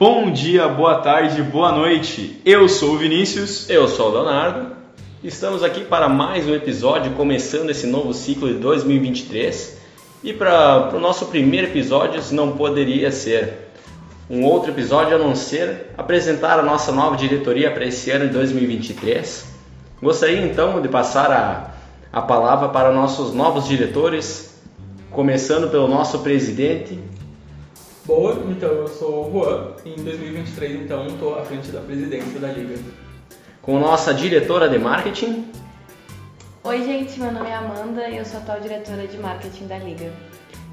Bom 0.00 0.30
dia, 0.30 0.66
boa 0.66 0.94
tarde, 0.94 1.42
boa 1.42 1.72
noite. 1.72 2.40
Eu 2.42 2.70
sou 2.70 2.94
o 2.94 2.96
Vinícius. 2.96 3.68
Eu 3.68 3.86
sou 3.86 4.08
o 4.08 4.12
Leonardo. 4.14 4.74
Estamos 5.22 5.62
aqui 5.62 5.84
para 5.84 6.08
mais 6.08 6.48
um 6.48 6.54
episódio, 6.54 7.12
começando 7.12 7.68
esse 7.68 7.86
novo 7.86 8.14
ciclo 8.14 8.48
de 8.48 8.54
2023. 8.60 9.78
E 10.24 10.32
para 10.32 10.96
o 10.96 10.98
nosso 10.98 11.26
primeiro 11.26 11.66
episódio, 11.66 12.18
não 12.34 12.52
poderia 12.52 13.12
ser 13.12 13.72
um 14.30 14.42
outro 14.42 14.70
episódio 14.70 15.16
a 15.16 15.18
não 15.18 15.36
ser 15.36 15.92
apresentar 15.98 16.58
a 16.58 16.62
nossa 16.62 16.90
nova 16.92 17.14
diretoria 17.14 17.70
para 17.70 17.84
esse 17.84 18.10
ano 18.10 18.26
de 18.26 18.32
2023. 18.32 19.48
Gostaria 20.02 20.40
então 20.40 20.80
de 20.80 20.88
passar 20.88 21.30
a, 21.30 21.74
a 22.10 22.22
palavra 22.22 22.70
para 22.70 22.90
nossos 22.90 23.34
novos 23.34 23.68
diretores, 23.68 24.58
começando 25.10 25.70
pelo 25.70 25.86
nosso 25.86 26.20
presidente, 26.20 26.98
Boa, 28.04 28.42
então 28.48 28.68
eu 28.68 28.88
sou 28.88 29.28
o 29.28 29.32
Juan 29.32 29.72
e 29.84 29.90
em 29.90 30.02
2023 30.04 30.82
então 30.82 31.06
estou 31.06 31.38
à 31.38 31.44
frente 31.44 31.70
da 31.70 31.80
presidência 31.80 32.40
da 32.40 32.48
Liga. 32.48 32.76
com 33.62 33.78
nossa 33.78 34.12
diretora 34.12 34.68
de 34.68 34.78
marketing, 34.78 35.46
Oi, 36.62 36.84
gente, 36.84 37.18
meu 37.18 37.32
nome 37.32 37.48
é 37.48 37.54
Amanda 37.54 38.08
e 38.08 38.18
eu 38.18 38.24
sou 38.24 38.38
a 38.38 38.42
atual 38.42 38.60
diretora 38.60 39.06
de 39.06 39.16
marketing 39.18 39.66
da 39.66 39.78
Liga. 39.78 40.12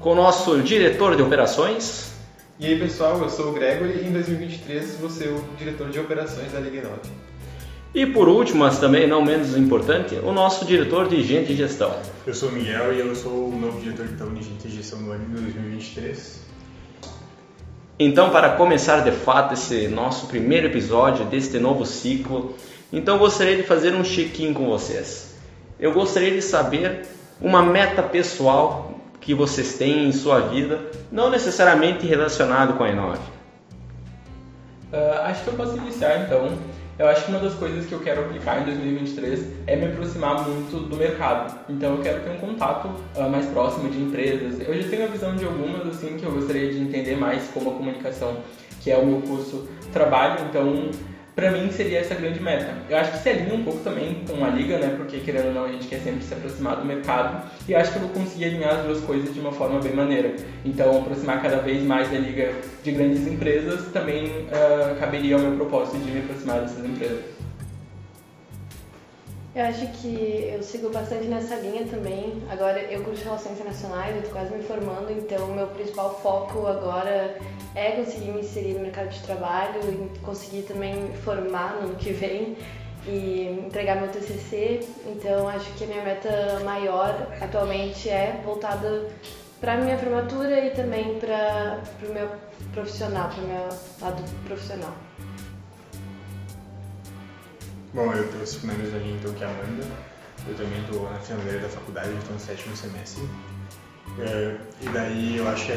com 0.00 0.14
nosso 0.14 0.60
diretor 0.62 1.16
de 1.16 1.22
operações, 1.22 2.12
E 2.58 2.66
aí 2.66 2.78
pessoal, 2.78 3.18
eu 3.18 3.30
sou 3.30 3.50
o 3.50 3.52
Gregory 3.52 4.00
e 4.02 4.08
em 4.08 4.12
2023 4.12 4.96
vou 4.96 5.08
ser 5.10 5.28
o 5.28 5.44
diretor 5.56 5.88
de 5.90 6.00
operações 6.00 6.50
da 6.52 6.58
Liga 6.60 6.82
9. 6.82 6.96
e 7.94 8.04
por 8.06 8.28
último, 8.28 8.60
mas 8.60 8.78
também 8.78 9.06
não 9.06 9.22
menos 9.24 9.56
importante, 9.56 10.14
o 10.16 10.32
nosso 10.32 10.64
diretor 10.64 11.08
de 11.08 11.22
gente 11.22 11.52
e 11.52 11.56
gestão. 11.56 11.94
Eu 12.26 12.34
sou 12.34 12.48
o 12.48 12.52
Miguel 12.52 12.92
e 12.94 13.00
eu 13.00 13.14
sou 13.14 13.48
o 13.48 13.56
novo 13.58 13.80
diretor 13.80 14.06
então, 14.06 14.34
de 14.34 14.42
Gente 14.42 14.66
e 14.66 14.70
Gestão 14.70 14.98
no 15.00 15.12
ano 15.12 15.24
de 15.26 15.32
2023. 15.42 16.47
Então, 18.00 18.30
para 18.30 18.50
começar 18.50 19.00
de 19.00 19.10
fato 19.10 19.54
esse 19.54 19.88
nosso 19.88 20.28
primeiro 20.28 20.68
episódio 20.68 21.24
deste 21.24 21.58
novo 21.58 21.84
ciclo, 21.84 22.54
então 22.92 23.18
gostaria 23.18 23.56
de 23.56 23.64
fazer 23.64 23.92
um 23.92 24.04
check-in 24.04 24.54
com 24.54 24.66
vocês. 24.66 25.34
Eu 25.80 25.92
gostaria 25.92 26.30
de 26.30 26.40
saber 26.40 27.06
uma 27.40 27.60
meta 27.60 28.00
pessoal 28.00 28.94
que 29.20 29.34
vocês 29.34 29.74
têm 29.74 30.06
em 30.06 30.12
sua 30.12 30.38
vida, 30.38 30.80
não 31.10 31.28
necessariamente 31.28 32.06
relacionado 32.06 32.74
com 32.74 32.84
a 32.84 32.88
Inove. 32.88 33.18
Ah, 34.92 35.26
acho 35.26 35.42
que 35.42 35.50
eu 35.50 35.54
posso 35.54 35.76
iniciar 35.76 36.20
então. 36.20 36.56
Eu 36.98 37.06
acho 37.06 37.26
que 37.26 37.30
uma 37.30 37.38
das 37.38 37.54
coisas 37.54 37.86
que 37.86 37.92
eu 37.92 38.00
quero 38.00 38.22
aplicar 38.22 38.60
em 38.60 38.64
2023 38.64 39.46
é 39.68 39.76
me 39.76 39.86
aproximar 39.86 40.42
muito 40.48 40.80
do 40.88 40.96
mercado. 40.96 41.56
Então 41.68 41.94
eu 41.94 42.02
quero 42.02 42.24
ter 42.24 42.30
um 42.30 42.38
contato 42.38 42.90
ah, 43.16 43.28
mais 43.28 43.46
próximo 43.46 43.88
de 43.88 44.00
empresas. 44.00 44.60
Eu 44.66 44.82
já 44.82 44.88
tenho 44.88 45.04
a 45.04 45.06
visão 45.06 45.36
de 45.36 45.44
algumas 45.44 45.86
assim 45.86 46.16
que 46.16 46.24
eu 46.24 46.32
gostaria 46.32 46.72
de 46.72 46.80
entender 46.80 47.16
mais 47.16 47.48
como 47.54 47.70
a 47.70 47.74
comunicação, 47.74 48.38
que 48.80 48.90
é 48.90 48.98
o 48.98 49.06
meu 49.06 49.20
curso 49.22 49.68
trabalho. 49.92 50.44
Então 50.50 50.90
pra 51.38 51.52
mim 51.52 51.70
seria 51.70 52.00
essa 52.00 52.16
grande 52.16 52.42
meta. 52.42 52.74
Eu 52.90 52.98
acho 52.98 53.12
que 53.12 53.18
se 53.18 53.28
alinha 53.28 53.54
um 53.54 53.62
pouco 53.62 53.78
também 53.84 54.24
com 54.28 54.44
a 54.44 54.48
liga, 54.48 54.76
né? 54.76 54.92
Porque 54.96 55.20
querendo 55.20 55.46
ou 55.46 55.54
não 55.54 55.64
a 55.66 55.68
gente 55.68 55.86
quer 55.86 56.00
sempre 56.00 56.24
se 56.24 56.34
aproximar 56.34 56.74
do 56.74 56.84
mercado 56.84 57.48
e 57.68 57.76
acho 57.76 57.92
que 57.92 57.98
eu 57.98 58.02
vou 58.02 58.10
conseguir 58.10 58.46
alinhar 58.46 58.80
as 58.80 58.84
duas 58.84 59.00
coisas 59.02 59.32
de 59.32 59.38
uma 59.38 59.52
forma 59.52 59.78
bem 59.78 59.92
maneira. 59.92 60.34
Então 60.64 60.98
aproximar 60.98 61.40
cada 61.40 61.58
vez 61.58 61.84
mais 61.84 62.10
da 62.10 62.18
liga 62.18 62.52
de 62.82 62.90
grandes 62.90 63.24
empresas 63.28 63.86
também 63.92 64.48
ah, 64.50 64.96
caberia 64.98 65.36
ao 65.36 65.40
meu 65.40 65.52
propósito 65.52 65.98
de 65.98 66.10
me 66.10 66.18
aproximar 66.18 66.60
dessas 66.62 66.84
empresas. 66.84 67.37
Eu 69.58 69.64
acho 69.64 69.88
que 69.88 70.52
eu 70.54 70.62
sigo 70.62 70.88
bastante 70.88 71.26
nessa 71.26 71.56
linha 71.56 71.84
também. 71.84 72.40
Agora 72.48 72.80
eu 72.80 73.02
curso 73.02 73.24
Relações 73.24 73.54
Internacionais, 73.54 74.14
eu 74.14 74.22
tô 74.22 74.28
quase 74.28 74.54
me 74.54 74.62
formando, 74.62 75.10
então 75.10 75.48
meu 75.48 75.66
principal 75.66 76.16
foco 76.22 76.64
agora 76.68 77.36
é 77.74 77.90
conseguir 77.90 78.30
me 78.30 78.42
inserir 78.42 78.74
no 78.74 78.82
mercado 78.82 79.08
de 79.08 79.20
trabalho 79.20 79.80
e 79.82 80.18
conseguir 80.20 80.62
também 80.62 80.94
me 80.94 81.16
formar 81.16 81.74
no 81.74 81.88
ano 81.88 81.96
que 81.96 82.12
vem 82.12 82.56
e 83.04 83.64
entregar 83.66 83.96
meu 83.96 84.08
TCC. 84.12 84.86
Então 85.08 85.48
acho 85.48 85.68
que 85.72 85.82
a 85.82 85.86
minha 85.88 86.04
meta 86.04 86.60
maior 86.64 87.26
atualmente 87.40 88.08
é 88.08 88.40
voltada 88.44 89.08
para 89.60 89.76
minha 89.76 89.98
formatura 89.98 90.66
e 90.66 90.70
também 90.70 91.18
para 91.18 91.80
o 92.08 92.12
meu 92.12 92.30
profissional, 92.72 93.28
para 93.28 93.42
o 93.42 93.46
meu 93.48 93.68
lado 94.00 94.22
profissional. 94.46 95.07
Bom, 97.94 98.12
eu 98.12 98.28
mesma 98.76 98.98
linha 98.98 99.16
então 99.16 99.32
que 99.32 99.42
a 99.42 99.48
Amanda. 99.48 99.84
Eu 100.46 100.54
também 100.54 100.80
estou 100.80 101.10
na 101.10 101.18
finaleira 101.20 101.60
da 101.60 101.68
faculdade, 101.68 102.10
estou 102.18 102.34
no 102.34 102.40
sétimo 102.40 102.76
semestre. 102.76 103.22
É, 104.18 104.56
e 104.82 104.88
daí 104.90 105.36
eu 105.38 105.48
acho 105.48 105.66
que 105.66 105.72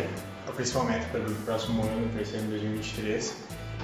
a 0.47 0.51
principal 0.51 0.85
meta 0.85 1.05
para 1.07 1.21
o 1.21 1.35
próximo 1.45 1.83
ano, 1.83 2.09
para 2.11 2.21
esse 2.21 2.35
ano 2.35 2.45
de 2.45 2.59
2023, 2.59 3.35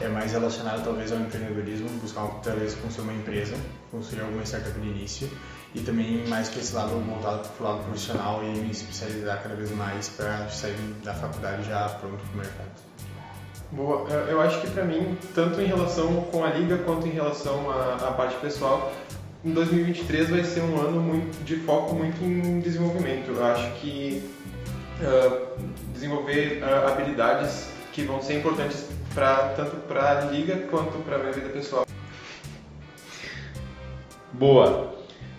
é 0.01 0.07
mais 0.09 0.31
relacionada 0.33 0.81
talvez 0.81 1.11
ao 1.11 1.19
empreendedorismo, 1.19 1.89
buscar 2.01 2.23
uma, 2.23 2.39
talvez 2.41 2.75
construir 2.75 3.09
uma 3.09 3.13
empresa, 3.13 3.55
construir 3.91 4.21
alguma 4.21 4.43
startup 4.43 4.77
de 4.77 4.87
início 4.87 5.29
e 5.73 5.79
também 5.79 6.27
mais 6.27 6.49
para 6.49 6.59
esse 6.59 6.75
lado 6.75 6.99
voltado 6.99 7.47
para 7.47 7.66
o 7.66 7.69
lado 7.69 7.83
profissional 7.85 8.43
e 8.43 8.47
me 8.47 8.71
especializar 8.71 9.41
cada 9.41 9.55
vez 9.55 9.71
mais 9.71 10.09
para 10.09 10.49
sair 10.49 10.75
da 11.03 11.13
faculdade 11.13 11.63
já 11.67 11.89
pronto 11.89 12.17
para 12.17 12.33
o 12.33 12.37
mercado. 12.37 12.86
Boa, 13.72 14.07
eu- 14.29 14.39
acho 14.41 14.61
que 14.61 14.69
pra 14.69 14.83
mim, 14.85 15.17
tanto 15.35 15.59
em 15.61 15.66
relação 15.66 16.22
com 16.31 16.44
a 16.44 16.50
Liga 16.50 16.78
quanto 16.79 17.05
em 17.07 17.11
relação 17.11 17.69
à, 17.69 18.07
à 18.07 18.11
parte 18.11 18.35
pessoal, 18.38 18.91
em 19.44 19.51
2023 19.51 20.29
vai 20.29 20.44
ser 20.44 20.61
um 20.61 20.79
ano 20.79 21.01
muito, 21.01 21.44
de 21.44 21.57
foco 21.57 21.94
muito 21.94 22.23
em 22.23 22.59
desenvolvimento. 22.61 23.29
Eu 23.29 23.45
acho 23.45 23.69
que 23.81 24.23
ah, 25.03 25.47
desenvolver 25.94 26.63
ah, 26.63 26.91
habilidades 26.91 27.67
que 27.91 28.03
vão 28.03 28.22
ser 28.22 28.38
importantes 28.38 28.85
pra, 29.13 29.53
tanto 29.55 29.75
para 29.88 30.19
a 30.19 30.22
Liga 30.25 30.55
quanto 30.69 30.97
para 31.03 31.16
a 31.17 31.19
minha 31.19 31.34
vida 31.34 31.49
pessoal. 31.49 31.85
Boa. 34.31 34.94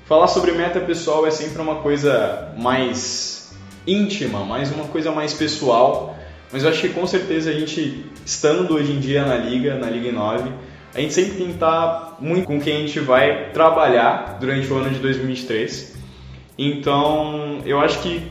Falar 0.04 0.28
sobre 0.28 0.52
meta 0.52 0.80
pessoal 0.80 1.26
é 1.26 1.30
sempre 1.30 1.60
uma 1.62 1.76
coisa 1.76 2.52
mais 2.58 3.52
íntima, 3.86 4.44
mais 4.44 4.70
uma 4.72 4.84
coisa 4.86 5.12
mais 5.12 5.32
pessoal. 5.34 6.16
Mas 6.52 6.62
eu 6.62 6.70
acho 6.70 6.80
que 6.80 6.88
com 6.88 7.06
certeza 7.06 7.50
a 7.50 7.52
gente, 7.52 8.06
estando 8.24 8.74
hoje 8.74 8.92
em 8.92 9.00
dia 9.00 9.24
na 9.24 9.36
Liga, 9.36 9.76
na 9.76 9.88
Liga 9.88 10.10
9, 10.10 10.50
a 10.94 11.00
gente 11.00 11.12
sempre 11.12 11.32
tem 11.32 11.46
que 11.46 11.52
estar 11.52 12.16
muito 12.20 12.46
com 12.46 12.60
quem 12.60 12.76
a 12.76 12.80
gente 12.80 13.00
vai 13.00 13.50
trabalhar 13.50 14.38
durante 14.40 14.66
o 14.72 14.76
ano 14.76 14.90
de 14.90 14.98
2023. 14.98 15.96
Então, 16.58 17.60
eu 17.64 17.78
acho 17.78 18.00
que 18.00 18.22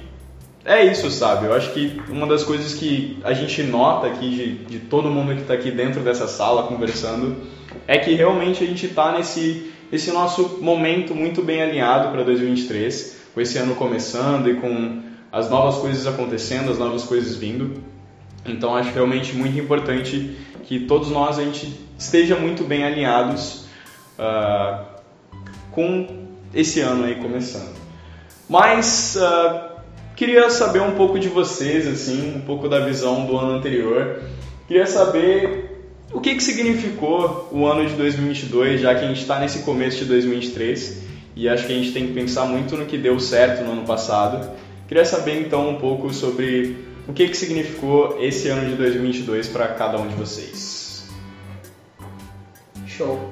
é 0.66 0.83
isso, 0.85 1.09
sabe? 1.11 1.45
Eu 1.45 1.53
acho 1.53 1.72
que 1.72 2.01
uma 2.09 2.28
das 2.28 2.44
coisas 2.44 2.73
que 2.73 3.19
a 3.23 3.31
gente 3.33 3.63
nota 3.63 4.07
aqui 4.07 4.29
de, 4.29 4.55
de 4.66 4.79
todo 4.79 5.09
mundo 5.09 5.34
que 5.35 5.41
está 5.41 5.53
aqui 5.53 5.72
dentro 5.72 6.01
dessa 6.01 6.28
sala 6.28 6.63
conversando 6.63 7.38
é 7.88 7.97
que 7.97 8.13
realmente 8.13 8.63
a 8.63 8.67
gente 8.67 8.85
está 8.85 9.13
nesse 9.13 9.72
esse 9.91 10.11
nosso 10.11 10.59
momento 10.61 11.16
muito 11.16 11.41
bem 11.41 11.61
alinhado 11.61 12.11
para 12.11 12.22
2023, 12.23 13.17
com 13.34 13.39
esse 13.39 13.57
ano 13.57 13.75
começando 13.75 14.49
e 14.49 14.55
com 14.55 15.01
as 15.31 15.49
novas 15.49 15.78
coisas 15.78 16.05
acontecendo, 16.05 16.69
as 16.69 16.78
novas 16.78 17.03
coisas 17.03 17.38
vindo. 17.38 17.81
Então 18.47 18.75
acho 18.75 18.91
realmente 18.91 19.35
muito 19.35 19.59
importante 19.59 20.38
que 20.63 20.81
todos 20.81 21.09
nós 21.09 21.40
a 21.40 21.44
gente 21.44 21.80
esteja 21.97 22.35
muito 22.35 22.63
bem 22.63 22.84
alinhados 22.84 23.66
ah, 24.18 24.84
com 25.72 26.25
esse 26.53 26.80
ano 26.80 27.06
aí 27.06 27.16
começando. 27.16 27.75
Mas 28.50 29.18
ah, 29.19 29.84
queria 30.16 30.50
saber 30.50 30.81
um 30.81 30.96
pouco 30.96 31.19
de 31.19 31.30
vocês, 31.30 31.88
assim, 31.88 32.35
um 32.35 32.41
pouco 32.41 32.68
da 32.68 32.80
visão 32.80 33.25
do 33.25 33.38
ano 33.38 33.58
anterior. 33.58 34.22
Queria 34.68 34.85
saber 34.85 35.68
o 36.12 36.19
que, 36.19 36.35
que 36.35 36.44
significou 36.44 37.50
o 37.52 37.66
ano 37.66 37.88
de 37.88 37.94
2022, 37.96 38.81
já 38.81 38.96
que 38.96 39.03
a 39.03 39.08
gente 39.08 39.22
está 39.22 39.40
nesse 39.40 39.59
começo 39.59 39.97
de 39.97 40.06
2023 40.06 41.06
e 41.35 41.47
acho 41.47 41.68
que 41.68 41.74
a 41.74 41.75
gente 41.75 41.91
tem 41.91 42.08
que 42.08 42.14
pensar 42.14 42.46
muito 42.46 42.75
no 42.75 42.85
que 42.85 42.97
deu 42.97 43.19
certo 43.19 43.64
no 43.64 43.74
ano 43.74 43.84
passado. 43.84 44.50
Queria 44.88 45.06
saber 45.06 45.40
então 45.40 45.69
um 45.69 45.75
pouco 45.75 46.12
sobre 46.12 46.87
o 47.07 47.13
que, 47.13 47.28
que 47.28 47.38
significou 47.38 48.18
esse 48.22 48.50
ano 48.50 48.69
de 48.69 48.75
2022 48.75 49.47
para 49.47 49.69
cada 49.69 49.97
um 49.97 50.07
de 50.07 50.16
vocês. 50.16 51.07
Show. 52.85 53.29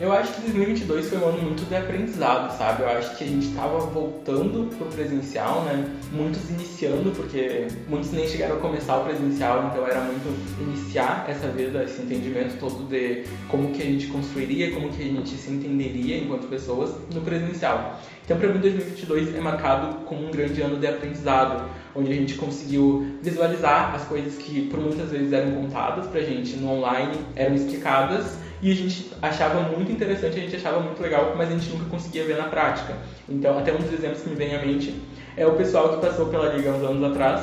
Eu 0.00 0.10
acho 0.12 0.32
que 0.32 0.40
2022 0.40 1.10
foi 1.10 1.18
um 1.18 1.28
ano 1.28 1.42
muito 1.42 1.68
de 1.68 1.76
aprendizado, 1.76 2.56
sabe? 2.56 2.82
Eu 2.82 2.88
acho 2.88 3.16
que 3.16 3.22
a 3.22 3.26
gente 3.26 3.46
estava 3.46 3.78
voltando 3.78 4.74
pro 4.76 4.86
presencial, 4.86 5.62
né? 5.62 5.88
Muitos 6.10 6.50
iniciando, 6.50 7.12
porque 7.12 7.68
muitos 7.88 8.10
nem 8.10 8.26
chegaram 8.26 8.56
a 8.56 8.58
começar 8.58 8.96
o 8.98 9.04
presencial, 9.04 9.68
então 9.70 9.86
era 9.86 10.00
muito 10.00 10.26
iniciar 10.60 11.26
essa 11.28 11.46
vida, 11.48 11.84
esse 11.84 12.02
entendimento 12.02 12.58
todo 12.58 12.88
de 12.88 13.24
como 13.48 13.70
que 13.70 13.82
a 13.82 13.84
gente 13.84 14.08
construiria, 14.08 14.72
como 14.72 14.88
que 14.88 15.02
a 15.02 15.06
gente 15.06 15.36
se 15.36 15.50
entenderia 15.50 16.18
enquanto 16.18 16.48
pessoas 16.48 16.90
no 17.14 17.20
presencial. 17.20 18.00
Então, 18.24 18.38
para 18.38 18.48
mim, 18.48 18.60
2022 18.60 19.34
é 19.34 19.40
marcado 19.40 20.04
como 20.04 20.26
um 20.26 20.30
grande 20.30 20.60
ano 20.62 20.78
de 20.78 20.86
aprendizado, 20.86 21.68
onde 21.94 22.12
a 22.12 22.14
gente 22.14 22.34
conseguiu 22.34 23.04
visualizar 23.20 23.94
as 23.94 24.04
coisas 24.04 24.36
que 24.36 24.68
por 24.68 24.80
muitas 24.80 25.10
vezes 25.10 25.32
eram 25.32 25.50
contadas 25.52 26.06
pra 26.06 26.20
gente 26.20 26.56
no 26.56 26.70
online, 26.70 27.14
eram 27.34 27.54
explicadas 27.54 28.38
e 28.62 28.70
a 28.70 28.74
gente 28.74 29.10
achava 29.20 29.60
muito 29.62 29.90
interessante, 29.90 30.38
a 30.38 30.40
gente 30.40 30.54
achava 30.54 30.78
muito 30.78 31.02
legal, 31.02 31.34
mas 31.36 31.48
a 31.48 31.52
gente 31.52 31.68
nunca 31.70 31.84
conseguia 31.86 32.24
ver 32.24 32.36
na 32.36 32.44
prática. 32.44 32.96
Então, 33.28 33.58
até 33.58 33.72
um 33.72 33.78
dos 33.78 33.92
exemplos 33.92 34.22
que 34.22 34.30
me 34.30 34.36
vem 34.36 34.54
à 34.54 34.64
mente 34.64 34.94
é 35.36 35.44
o 35.44 35.54
pessoal 35.54 35.88
que 35.90 36.06
passou 36.06 36.26
pela 36.26 36.54
liga 36.54 36.70
uns 36.70 36.84
anos 36.84 37.10
atrás 37.10 37.42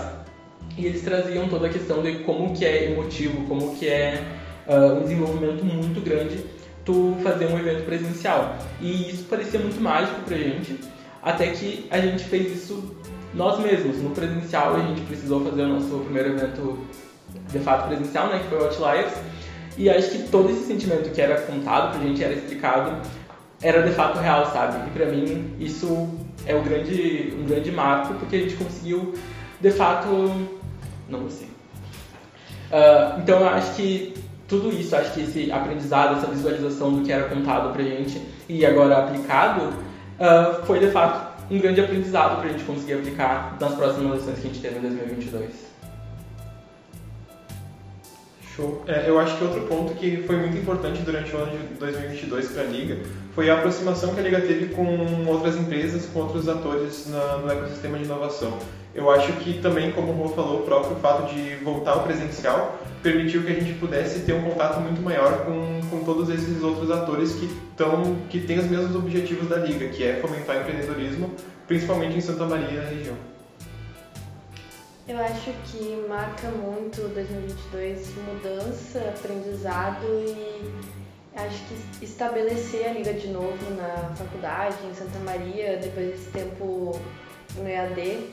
e 0.78 0.86
eles 0.86 1.02
traziam 1.02 1.50
toda 1.50 1.68
a 1.68 1.70
questão 1.70 2.02
de 2.02 2.20
como 2.20 2.54
que 2.54 2.64
é 2.64 2.92
emotivo, 2.92 3.46
como 3.48 3.76
que 3.76 3.86
é 3.88 4.24
uh, 4.66 4.94
um 4.94 5.02
desenvolvimento 5.02 5.66
muito 5.66 6.00
grande 6.00 6.42
tu 6.90 7.16
fazer 7.22 7.46
um 7.46 7.60
evento 7.60 7.86
presencial. 7.86 8.58
E 8.82 9.12
isso 9.12 9.26
parecia 9.26 9.60
muito 9.60 9.80
mágico 9.80 10.22
pra 10.22 10.36
gente, 10.36 10.80
até 11.22 11.48
que 11.48 11.88
a 11.92 12.00
gente 12.00 12.24
fez 12.24 12.64
isso 12.64 12.96
nós 13.32 13.60
mesmos. 13.60 13.98
No 13.98 14.10
presencial 14.10 14.76
a 14.76 14.80
gente 14.80 15.02
precisou 15.02 15.46
fazer 15.46 15.62
o 15.62 15.68
nosso 15.68 16.00
primeiro 16.00 16.30
evento 16.30 16.80
de 17.52 17.60
fato 17.60 17.88
presencial, 17.88 18.30
né, 18.30 18.40
que 18.40 18.48
foi 18.48 18.58
o 18.58 18.64
Outliers, 18.64 19.14
e 19.78 19.88
acho 19.88 20.10
que 20.10 20.24
todo 20.30 20.50
esse 20.50 20.66
sentimento 20.66 21.12
que 21.12 21.22
era 21.22 21.40
contado 21.42 21.96
pra 21.96 22.08
gente, 22.08 22.24
era 22.24 22.34
explicado, 22.34 23.00
era 23.62 23.84
de 23.84 23.92
fato 23.92 24.18
real, 24.18 24.52
sabe? 24.52 24.88
E 24.88 24.92
pra 24.92 25.06
mim 25.06 25.54
isso 25.60 26.10
é 26.48 26.56
um 26.56 26.64
grande, 26.64 27.36
um 27.40 27.46
grande 27.46 27.72
marco, 27.72 28.16
porque 28.16 28.36
a 28.36 28.40
gente 28.40 28.56
conseguiu, 28.56 29.14
de 29.62 29.72
fato, 29.72 30.08
não 31.08 31.30
sei. 31.30 31.50
Uh, 32.72 33.20
então 33.20 33.40
eu 33.42 33.50
acho 33.50 33.76
que 33.76 34.14
tudo 34.50 34.70
isso, 34.74 34.96
acho 34.96 35.14
que 35.14 35.22
esse 35.22 35.52
aprendizado, 35.52 36.18
essa 36.18 36.28
visualização 36.28 36.92
do 36.92 37.06
que 37.06 37.12
era 37.12 37.30
contado 37.30 37.72
pra 37.72 37.84
gente 37.84 38.20
e 38.50 38.66
agora 38.66 38.98
aplicado, 38.98 39.66
uh, 39.68 40.66
foi 40.66 40.80
de 40.80 40.88
fato 40.88 41.30
um 41.52 41.60
grande 41.60 41.82
aprendizado 41.82 42.42
pra 42.42 42.50
gente 42.50 42.64
conseguir 42.64 42.94
aplicar 42.94 43.58
nas 43.60 43.74
próximas 43.76 44.20
lições 44.20 44.40
que 44.40 44.48
a 44.48 44.52
gente 44.52 44.62
teve 44.62 44.78
em 44.80 44.82
2022. 44.82 45.70
Show. 48.56 48.84
É, 48.88 49.08
eu 49.08 49.20
acho 49.20 49.38
que 49.38 49.44
outro 49.44 49.62
ponto 49.62 49.94
que 49.94 50.24
foi 50.28 50.36
muito 50.36 50.58
importante 50.58 51.02
durante 51.02 51.34
o 51.34 51.38
ano 51.38 51.52
de 51.52 51.76
2022 51.76 52.50
para 52.50 52.64
a 52.64 52.66
Liga 52.66 52.98
foi 53.34 53.50
a 53.50 53.54
aproximação 53.56 54.14
que 54.14 54.20
a 54.20 54.24
Liga 54.24 54.42
teve 54.42 54.74
com 54.74 55.26
outras 55.28 55.56
empresas, 55.56 56.08
com 56.08 56.20
outros 56.20 56.50
atores 56.50 57.08
na, 57.08 57.38
no 57.38 57.52
ecossistema 57.52 57.98
de 57.98 58.04
inovação. 58.04 58.58
Eu 59.00 59.10
acho 59.10 59.32
que 59.38 59.62
também, 59.62 59.94
como 59.94 60.12
o 60.12 60.16
Rô 60.16 60.28
falou, 60.36 60.60
o 60.60 60.64
próprio 60.64 60.98
fato 60.98 61.34
de 61.34 61.56
voltar 61.64 61.92
ao 61.92 62.04
presencial 62.04 62.78
permitiu 63.02 63.42
que 63.44 63.52
a 63.54 63.56
gente 63.56 63.80
pudesse 63.80 64.26
ter 64.26 64.34
um 64.34 64.42
contato 64.42 64.82
muito 64.82 65.02
maior 65.02 65.46
com, 65.46 65.80
com 65.90 66.04
todos 66.04 66.30
esses 66.30 66.62
outros 66.62 66.92
atores 66.92 67.34
que, 67.36 67.48
tão, 67.78 68.18
que 68.30 68.42
têm 68.42 68.60
os 68.60 68.66
mesmos 68.66 68.94
objetivos 68.98 69.48
da 69.48 69.56
Liga, 69.56 69.88
que 69.88 70.04
é 70.04 70.16
fomentar 70.16 70.58
o 70.58 70.60
empreendedorismo, 70.60 71.34
principalmente 71.66 72.18
em 72.18 72.20
Santa 72.20 72.44
Maria 72.44 72.68
e 72.68 72.76
na 72.76 72.90
região. 72.90 73.16
Eu 75.08 75.18
acho 75.18 75.54
que 75.72 76.06
marca 76.10 76.50
muito 76.50 77.02
2022 77.14 78.16
mudança, 78.28 79.00
aprendizado 79.16 80.06
e 80.28 80.74
acho 81.38 81.64
que 81.64 82.04
estabelecer 82.04 82.86
a 82.86 82.92
liga 82.92 83.14
de 83.14 83.30
novo 83.30 83.56
na 83.78 84.14
faculdade, 84.18 84.76
em 84.92 84.94
Santa 84.94 85.20
Maria, 85.20 85.78
depois 85.78 86.10
desse 86.10 86.30
tempo 86.32 87.00
no 87.56 87.68
EAD. 87.68 88.30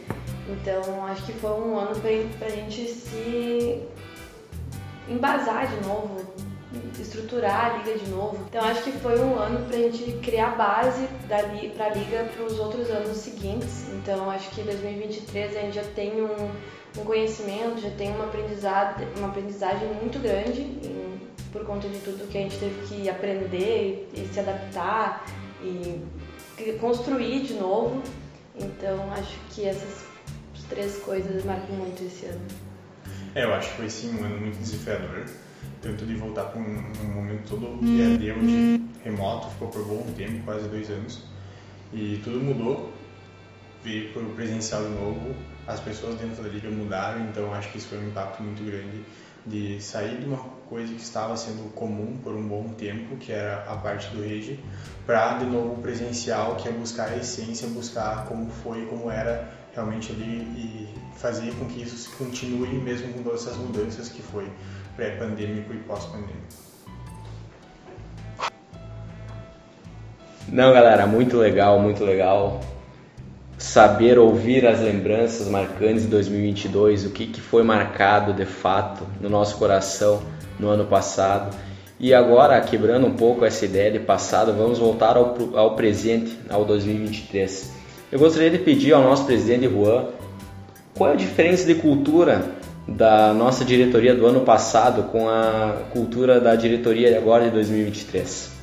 Então 0.48 1.04
acho 1.06 1.24
que 1.26 1.32
foi 1.32 1.50
um 1.50 1.76
ano 1.76 2.00
para 2.38 2.46
a 2.46 2.50
gente 2.50 2.88
se 2.88 3.82
embasar 5.08 5.66
de 5.66 5.86
novo, 5.86 6.20
estruturar 7.00 7.66
a 7.66 7.78
liga 7.78 7.98
de 7.98 8.10
novo. 8.10 8.38
Então 8.48 8.64
acho 8.64 8.82
que 8.82 8.92
foi 8.92 9.18
um 9.20 9.36
ano 9.36 9.66
para 9.66 9.76
a 9.76 9.80
gente 9.80 10.12
criar 10.22 10.56
base 10.56 11.08
para 11.26 11.42
liga 11.42 12.30
para 12.34 12.44
os 12.44 12.58
outros 12.58 12.90
anos 12.90 13.16
seguintes. 13.18 13.88
Então 13.94 14.30
acho 14.30 14.50
que 14.50 14.62
2023 14.62 15.56
a 15.56 15.60
gente 15.60 15.74
já 15.74 15.84
tem 15.94 16.22
um, 16.22 16.50
um 16.98 17.04
conhecimento, 17.04 17.80
já 17.80 17.90
tem 17.90 18.10
uma 18.10 18.24
aprendizagem, 18.24 19.08
uma 19.16 19.28
aprendizagem 19.28 19.88
muito 19.94 20.20
grande 20.20 20.62
em, 20.62 21.20
por 21.52 21.64
conta 21.64 21.88
de 21.88 21.98
tudo 21.98 22.28
que 22.28 22.38
a 22.38 22.42
gente 22.42 22.58
teve 22.58 22.86
que 22.86 23.08
aprender 23.08 24.08
e, 24.14 24.20
e 24.20 24.28
se 24.28 24.38
adaptar 24.40 25.24
e 25.62 26.02
construir 26.80 27.42
de 27.42 27.54
novo. 27.54 28.02
Então 28.58 29.12
acho 29.12 29.38
que 29.50 29.64
essas 29.64 30.04
três 30.68 30.96
coisas 30.98 31.44
marcam 31.44 31.76
muito 31.76 32.02
esse 32.04 32.26
ano. 32.26 32.46
É, 33.34 33.44
eu 33.44 33.54
acho 33.54 33.70
que 33.70 33.76
foi 33.76 33.90
sim 33.90 34.18
um 34.18 34.24
ano 34.24 34.40
muito 34.40 34.58
desafiador. 34.58 35.26
Tanto 35.82 36.06
de 36.06 36.14
voltar 36.14 36.44
para 36.44 36.60
um, 36.60 36.64
um, 36.64 37.14
momento 37.14 37.48
todo 37.48 37.78
que 37.78 38.02
é 38.02 38.16
de 38.16 38.32
hoje 38.32 38.80
remoto, 39.06 39.48
ficou 39.50 39.68
por 39.68 39.84
bom 39.84 40.02
tempo, 40.16 40.42
quase 40.44 40.68
dois 40.68 40.90
anos, 40.90 41.22
e 41.92 42.20
tudo 42.24 42.40
mudou, 42.40 42.92
veio 43.84 44.12
para 44.12 44.22
o 44.22 44.30
presencial 44.34 44.82
de 44.82 44.90
novo, 44.90 45.34
as 45.66 45.78
pessoas 45.78 46.16
dentro 46.16 46.42
da 46.42 46.48
liga 46.48 46.68
mudaram, 46.68 47.24
então 47.28 47.54
acho 47.54 47.70
que 47.70 47.78
isso 47.78 47.88
foi 47.88 47.98
um 47.98 48.08
impacto 48.08 48.42
muito 48.42 48.64
grande 48.64 49.04
de 49.46 49.80
sair 49.80 50.18
de 50.18 50.26
uma 50.26 50.38
coisa 50.68 50.92
que 50.92 51.00
estava 51.00 51.36
sendo 51.36 51.72
comum 51.74 52.16
por 52.22 52.34
um 52.34 52.46
bom 52.46 52.70
tempo, 52.70 53.16
que 53.16 53.32
era 53.32 53.64
a 53.68 53.76
parte 53.76 54.08
do 54.08 54.22
rede, 54.22 54.58
para 55.06 55.38
de 55.38 55.46
novo 55.46 55.80
presencial, 55.80 56.56
que 56.56 56.68
é 56.68 56.72
buscar 56.72 57.10
a 57.10 57.16
essência, 57.16 57.68
buscar 57.68 58.26
como 58.26 58.50
foi, 58.50 58.84
como 58.86 59.10
era 59.10 59.48
realmente 59.74 60.10
ali 60.12 60.42
e 60.56 60.88
fazer 61.16 61.52
com 61.54 61.66
que 61.66 61.82
isso 61.82 62.10
continue 62.16 62.78
mesmo 62.78 63.12
com 63.12 63.22
todas 63.22 63.46
essas 63.46 63.56
mudanças 63.56 64.08
que 64.08 64.22
foi 64.22 64.50
pré-pandêmico 64.96 65.72
e 65.72 65.78
pós-pandêmico. 65.78 66.66
Não, 70.48 70.72
galera, 70.72 71.06
muito 71.06 71.36
legal, 71.36 71.78
muito 71.80 72.04
legal 72.04 72.60
saber 73.66 74.16
ouvir 74.16 74.64
as 74.64 74.80
lembranças 74.80 75.48
marcantes 75.48 76.02
de 76.02 76.08
2022, 76.08 77.06
o 77.06 77.10
que, 77.10 77.26
que 77.26 77.40
foi 77.40 77.64
marcado 77.64 78.32
de 78.32 78.44
fato 78.44 79.04
no 79.20 79.28
nosso 79.28 79.56
coração 79.56 80.22
no 80.58 80.68
ano 80.68 80.84
passado. 80.84 81.54
E 81.98 82.14
agora, 82.14 82.60
quebrando 82.60 83.08
um 83.08 83.14
pouco 83.14 83.44
essa 83.44 83.64
ideia 83.64 83.90
de 83.90 83.98
passado, 83.98 84.54
vamos 84.56 84.78
voltar 84.78 85.16
ao, 85.16 85.36
ao 85.54 85.74
presente, 85.74 86.38
ao 86.48 86.64
2023. 86.64 87.72
Eu 88.12 88.20
gostaria 88.20 88.50
de 88.50 88.58
pedir 88.58 88.92
ao 88.92 89.02
nosso 89.02 89.24
presidente 89.24 89.68
Juan 89.68 90.06
qual 90.94 91.10
é 91.10 91.12
a 91.14 91.16
diferença 91.16 91.66
de 91.66 91.74
cultura 91.74 92.46
da 92.86 93.34
nossa 93.34 93.64
diretoria 93.64 94.14
do 94.14 94.26
ano 94.26 94.42
passado 94.42 95.10
com 95.10 95.28
a 95.28 95.82
cultura 95.92 96.40
da 96.40 96.54
diretoria 96.54 97.18
agora 97.18 97.46
de 97.46 97.50
2023? 97.50 98.55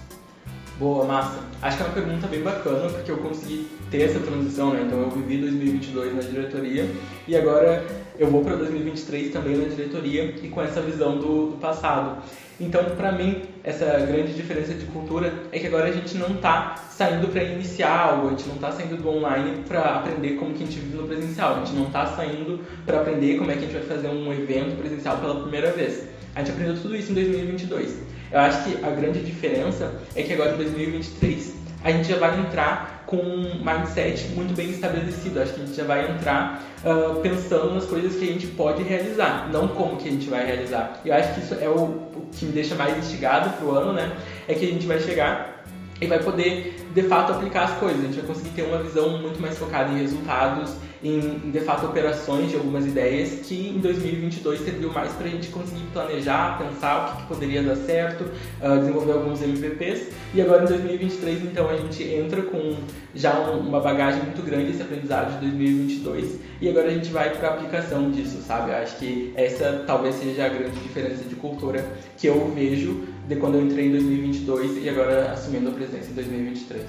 Boa, 0.79 1.05
massa. 1.05 1.39
Acho 1.61 1.77
que 1.77 1.83
é 1.83 1.85
uma 1.85 1.93
pergunta 1.93 2.25
bem 2.27 2.41
bacana, 2.41 2.89
porque 2.89 3.11
eu 3.11 3.17
consegui 3.17 3.67
ter 3.91 4.01
essa 4.01 4.19
transição, 4.19 4.73
né? 4.73 4.83
Então 4.87 5.01
eu 5.01 5.11
vivi 5.11 5.37
2022 5.37 6.15
na 6.15 6.21
diretoria 6.21 6.89
e 7.27 7.35
agora 7.35 7.85
eu 8.17 8.27
vou 8.27 8.43
para 8.43 8.55
2023 8.55 9.31
também 9.31 9.55
na 9.55 9.65
diretoria 9.65 10.35
e 10.41 10.47
com 10.49 10.61
essa 10.63 10.81
visão 10.81 11.19
do, 11.19 11.51
do 11.51 11.57
passado. 11.57 12.23
Então, 12.59 12.83
para 12.97 13.11
mim, 13.11 13.43
essa 13.63 13.85
grande 13.85 14.33
diferença 14.33 14.73
de 14.73 14.85
cultura 14.87 15.31
é 15.51 15.59
que 15.59 15.67
agora 15.67 15.89
a 15.89 15.91
gente 15.91 16.17
não 16.17 16.35
está 16.35 16.75
saindo 16.89 17.27
para 17.27 17.43
iniciar 17.43 18.09
algo, 18.09 18.27
a 18.27 18.29
gente 18.31 18.47
não 18.47 18.55
está 18.55 18.71
saindo 18.71 18.97
do 18.97 19.09
online 19.09 19.63
para 19.67 19.97
aprender 19.97 20.37
como 20.37 20.53
que 20.55 20.63
a 20.63 20.65
gente 20.65 20.79
vive 20.79 20.97
no 20.97 21.07
presencial, 21.07 21.55
a 21.55 21.59
gente 21.59 21.73
não 21.73 21.85
está 21.85 22.07
saindo 22.07 22.59
para 22.83 23.01
aprender 23.01 23.37
como 23.37 23.51
é 23.51 23.53
que 23.53 23.59
a 23.59 23.67
gente 23.67 23.73
vai 23.73 23.83
fazer 23.83 24.07
um 24.07 24.33
evento 24.33 24.75
presencial 24.75 25.17
pela 25.17 25.39
primeira 25.41 25.71
vez. 25.71 26.07
A 26.35 26.39
gente 26.39 26.51
aprendeu 26.51 26.81
tudo 26.81 26.95
isso 26.95 27.11
em 27.11 27.15
2022. 27.15 28.12
Eu 28.33 28.39
acho 28.39 28.63
que 28.63 28.83
a 28.83 28.89
grande 28.89 29.19
diferença 29.19 29.93
é 30.15 30.23
que 30.23 30.33
agora 30.33 30.53
em 30.53 30.57
2023 30.57 31.53
a 31.83 31.91
gente 31.91 32.09
já 32.09 32.17
vai 32.17 32.39
entrar 32.39 33.03
com 33.05 33.17
um 33.17 33.63
mindset 33.63 34.29
muito 34.29 34.55
bem 34.55 34.71
estabelecido. 34.71 35.39
Acho 35.39 35.53
que 35.53 35.61
a 35.61 35.65
gente 35.65 35.77
já 35.77 35.83
vai 35.83 36.09
entrar 36.09 36.63
uh, 36.83 37.19
pensando 37.21 37.75
nas 37.75 37.85
coisas 37.85 38.15
que 38.15 38.27
a 38.27 38.33
gente 38.33 38.47
pode 38.47 38.81
realizar, 38.81 39.49
não 39.53 39.67
como 39.67 39.97
que 39.97 40.07
a 40.07 40.11
gente 40.11 40.27
vai 40.27 40.43
realizar. 40.47 40.99
E 41.05 41.09
eu 41.09 41.13
acho 41.13 41.35
que 41.35 41.41
isso 41.41 41.53
é 41.61 41.69
o, 41.69 41.83
o 41.83 42.27
que 42.31 42.45
me 42.45 42.53
deixa 42.53 42.73
mais 42.73 42.97
instigado 42.97 43.51
pro 43.57 43.69
ano, 43.69 43.93
né? 43.93 44.11
É 44.47 44.55
que 44.55 44.65
a 44.65 44.69
gente 44.69 44.87
vai 44.87 44.99
chegar 44.99 45.63
e 46.01 46.07
vai 46.07 46.17
poder 46.17 46.89
de 46.91 47.03
fato 47.03 47.33
aplicar 47.33 47.65
as 47.65 47.73
coisas. 47.73 47.99
A 47.99 48.07
gente 48.07 48.15
vai 48.15 48.25
conseguir 48.25 48.49
ter 48.49 48.63
uma 48.63 48.81
visão 48.81 49.21
muito 49.21 49.39
mais 49.39 49.55
focada 49.59 49.91
em 49.91 49.99
resultados 49.99 50.71
em, 51.03 51.51
de 51.51 51.59
fato, 51.59 51.85
operações 51.85 52.49
de 52.49 52.55
algumas 52.55 52.85
ideias 52.85 53.45
que 53.45 53.69
em 53.69 53.79
2022 53.79 54.61
serviu 54.61 54.91
mais 54.93 55.11
para 55.13 55.27
a 55.27 55.29
gente 55.29 55.49
conseguir 55.49 55.83
planejar, 55.91 56.57
pensar 56.57 56.97
o 56.97 57.11
que, 57.11 57.21
que 57.21 57.27
poderia 57.27 57.61
dar 57.61 57.75
certo, 57.75 58.23
uh, 58.23 58.79
desenvolver 58.79 59.11
alguns 59.11 59.41
MVPs. 59.41 60.09
E 60.33 60.41
agora 60.41 60.63
em 60.63 60.67
2023, 60.67 61.43
então, 61.43 61.69
a 61.69 61.75
gente 61.75 62.03
entra 62.03 62.41
com 62.43 62.75
já 63.13 63.37
um, 63.41 63.59
uma 63.59 63.81
bagagem 63.81 64.23
muito 64.23 64.41
grande 64.41 64.71
esse 64.71 64.81
aprendizado 64.81 65.33
de 65.33 65.47
2022 65.47 66.39
e 66.61 66.69
agora 66.69 66.87
a 66.87 66.93
gente 66.93 67.09
vai 67.09 67.29
para 67.31 67.49
a 67.49 67.53
aplicação 67.55 68.09
disso, 68.09 68.41
sabe? 68.41 68.71
Eu 68.71 68.77
acho 68.77 68.97
que 68.97 69.33
essa 69.35 69.83
talvez 69.85 70.15
seja 70.15 70.45
a 70.45 70.49
grande 70.49 70.79
diferença 70.79 71.25
de 71.25 71.35
cultura 71.35 71.85
que 72.17 72.27
eu 72.27 72.49
vejo 72.55 73.03
de 73.27 73.35
quando 73.35 73.55
eu 73.55 73.61
entrei 73.61 73.87
em 73.87 73.91
2022 73.91 74.83
e 74.83 74.89
agora 74.89 75.31
assumindo 75.31 75.69
a 75.69 75.73
presença 75.73 76.09
em 76.09 76.13
2023. 76.13 76.81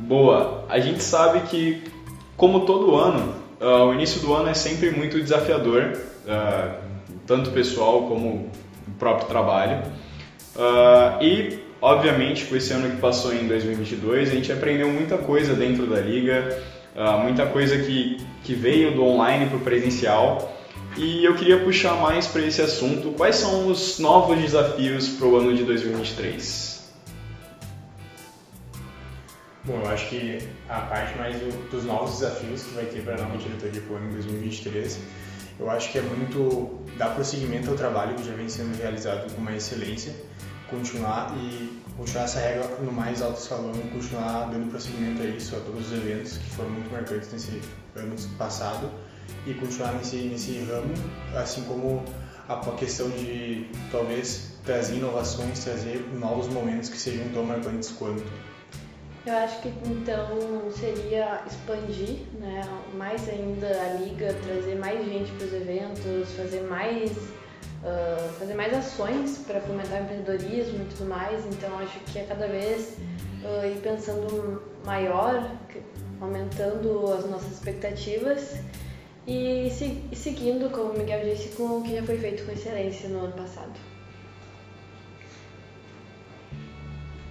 Boa. 0.00 0.64
A 0.68 0.80
gente 0.80 1.02
sabe 1.02 1.40
que, 1.48 1.84
como 2.36 2.66
todo 2.66 2.96
ano, 2.96 3.43
uh, 3.64 3.88
o 3.88 3.94
início 3.94 4.20
do 4.20 4.34
ano 4.34 4.50
é 4.50 4.54
sempre 4.54 4.90
muito 4.90 5.20
desafiador, 5.20 5.96
uh, 6.26 6.74
tanto 7.26 7.50
pessoal 7.50 8.02
como 8.06 8.50
o 8.86 8.90
próprio 8.98 9.26
trabalho. 9.26 9.82
Uh, 10.54 11.22
e, 11.22 11.58
obviamente, 11.80 12.44
com 12.44 12.54
esse 12.54 12.72
ano 12.72 12.90
que 12.90 12.98
passou 12.98 13.34
em 13.34 13.48
2022, 13.48 14.30
a 14.30 14.34
gente 14.34 14.52
aprendeu 14.52 14.88
muita 14.88 15.16
coisa 15.16 15.54
dentro 15.54 15.86
da 15.86 16.00
liga, 16.00 16.62
muita 17.22 17.44
coisa 17.46 17.76
que, 17.76 18.18
que 18.44 18.54
veio 18.54 18.94
do 18.94 19.04
online 19.04 19.46
para 19.46 19.56
o 19.56 19.60
presencial. 19.60 20.56
E 20.96 21.24
eu 21.24 21.34
queria 21.34 21.58
puxar 21.58 21.94
mais 21.96 22.28
para 22.28 22.42
esse 22.42 22.62
assunto. 22.62 23.10
Quais 23.16 23.34
são 23.34 23.66
os 23.66 23.98
novos 23.98 24.38
desafios 24.38 25.08
para 25.08 25.26
o 25.26 25.36
ano 25.36 25.52
de 25.52 25.64
2023? 25.64 26.73
Bom, 29.66 29.80
eu 29.80 29.88
acho 29.88 30.10
que 30.10 30.46
a 30.68 30.82
parte 30.82 31.16
mais 31.16 31.36
do, 31.38 31.70
dos 31.70 31.84
novos 31.84 32.18
desafios 32.18 32.64
que 32.64 32.74
vai 32.74 32.84
ter 32.84 33.02
para 33.02 33.14
a 33.14 33.22
nova 33.22 33.38
diretoria 33.38 33.80
para 33.80 33.94
o 33.94 33.96
ano 33.96 34.12
2023 34.12 34.98
Eu 35.58 35.70
acho 35.70 35.90
que 35.90 35.96
é 35.96 36.02
muito 36.02 36.82
dar 36.98 37.14
prosseguimento 37.14 37.70
ao 37.70 37.76
trabalho 37.76 38.14
que 38.14 38.24
já 38.24 38.34
vem 38.34 38.46
sendo 38.46 38.76
realizado 38.76 39.32
com 39.34 39.40
uma 39.40 39.56
excelência, 39.56 40.14
continuar 40.68 41.34
e 41.38 41.80
continuar 41.96 42.24
essa 42.24 42.40
regra 42.40 42.76
no 42.82 42.92
mais 42.92 43.22
alto 43.22 43.40
escalão, 43.40 43.72
continuar 43.90 44.50
dando 44.50 44.68
prosseguimento 44.70 45.22
a 45.22 45.24
isso, 45.24 45.56
a 45.56 45.60
todos 45.60 45.90
os 45.90 45.92
eventos 45.94 46.36
que 46.36 46.50
foram 46.50 46.68
muito 46.68 46.92
marcantes 46.92 47.32
nesse 47.32 47.62
ano 47.96 48.16
passado 48.36 48.90
e 49.46 49.54
continuar 49.54 49.94
nesse, 49.94 50.16
nesse 50.16 50.58
ramo, 50.70 50.92
assim 51.34 51.62
como 51.62 52.04
a 52.50 52.56
questão 52.72 53.08
de 53.08 53.66
talvez 53.90 54.58
trazer 54.62 54.96
inovações, 54.96 55.64
trazer 55.64 56.06
novos 56.20 56.48
momentos 56.48 56.90
que 56.90 56.98
sejam 56.98 57.26
tão 57.30 57.44
marcantes 57.44 57.88
quanto. 57.92 58.22
Eu 59.26 59.34
acho 59.38 59.62
que 59.62 59.68
então 59.68 60.70
seria 60.70 61.42
expandir 61.46 62.18
né, 62.38 62.62
mais 62.92 63.26
ainda 63.26 63.66
a 63.68 63.94
liga, 63.94 64.34
trazer 64.44 64.74
mais 64.74 65.02
gente 65.06 65.32
para 65.32 65.46
os 65.46 65.52
eventos, 65.54 66.30
fazer 66.36 66.60
mais, 66.64 67.10
uh, 67.10 68.32
fazer 68.38 68.52
mais 68.52 68.74
ações 68.74 69.38
para 69.46 69.62
fomentar 69.62 70.02
o 70.02 70.04
empreendedorismo 70.04 70.82
e 70.82 70.94
tudo 70.94 71.08
mais. 71.08 71.42
Então 71.46 71.78
acho 71.78 71.98
que 72.00 72.18
é 72.18 72.24
cada 72.24 72.46
vez 72.46 72.98
uh, 73.42 73.64
ir 73.64 73.80
pensando 73.80 74.62
maior, 74.84 75.50
aumentando 76.20 77.10
as 77.14 77.24
nossas 77.30 77.52
expectativas 77.52 78.58
e, 79.26 79.70
se, 79.70 80.02
e 80.12 80.16
seguindo, 80.16 80.70
como 80.70 80.92
o 80.92 80.98
Miguel 80.98 81.24
disse, 81.24 81.56
com 81.56 81.78
o 81.78 81.82
que 81.82 81.96
já 81.96 82.02
foi 82.02 82.18
feito 82.18 82.44
com 82.44 82.52
excelência 82.52 83.08
no 83.08 83.20
ano 83.20 83.32
passado. 83.32 83.72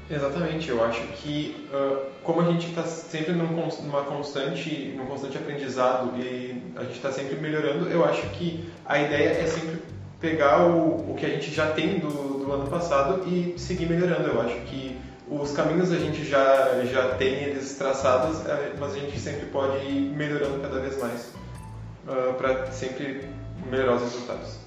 Exatamente, 0.09 0.69
eu 0.69 0.83
acho 0.83 1.01
que 1.13 1.67
uh, 1.73 2.11
como 2.23 2.41
a 2.41 2.45
gente 2.45 2.67
está 2.67 2.83
sempre 2.83 3.31
num, 3.31 3.47
numa 3.47 4.01
constante, 4.03 4.93
num 4.97 5.05
constante 5.05 5.37
aprendizado 5.37 6.11
e 6.17 6.61
a 6.75 6.83
gente 6.83 6.95
está 6.95 7.11
sempre 7.11 7.35
melhorando, 7.37 7.89
eu 7.89 8.03
acho 8.03 8.21
que 8.31 8.69
a 8.85 8.99
ideia 8.99 9.29
é 9.29 9.47
sempre 9.47 9.81
pegar 10.19 10.65
o, 10.67 11.11
o 11.11 11.15
que 11.17 11.25
a 11.25 11.29
gente 11.29 11.53
já 11.53 11.71
tem 11.71 11.99
do, 11.99 12.09
do 12.09 12.51
ano 12.51 12.67
passado 12.67 13.23
e 13.27 13.57
seguir 13.57 13.87
melhorando. 13.87 14.27
Eu 14.27 14.41
acho 14.41 14.55
que 14.61 14.97
os 15.27 15.51
caminhos 15.51 15.91
a 15.91 15.97
gente 15.97 16.23
já, 16.25 16.83
já 16.85 17.15
tem 17.15 17.35
eles 17.43 17.75
traçados, 17.75 18.45
é, 18.45 18.73
mas 18.79 18.93
a 18.93 18.99
gente 18.99 19.17
sempre 19.19 19.45
pode 19.47 19.85
ir 19.85 20.13
melhorando 20.15 20.59
cada 20.59 20.79
vez 20.79 20.99
mais 21.01 21.33
uh, 22.07 22.29
ah, 22.29 22.33
para 22.33 22.71
sempre 22.71 23.27
melhorar 23.69 23.95
os 23.95 24.01
resultados. 24.01 24.57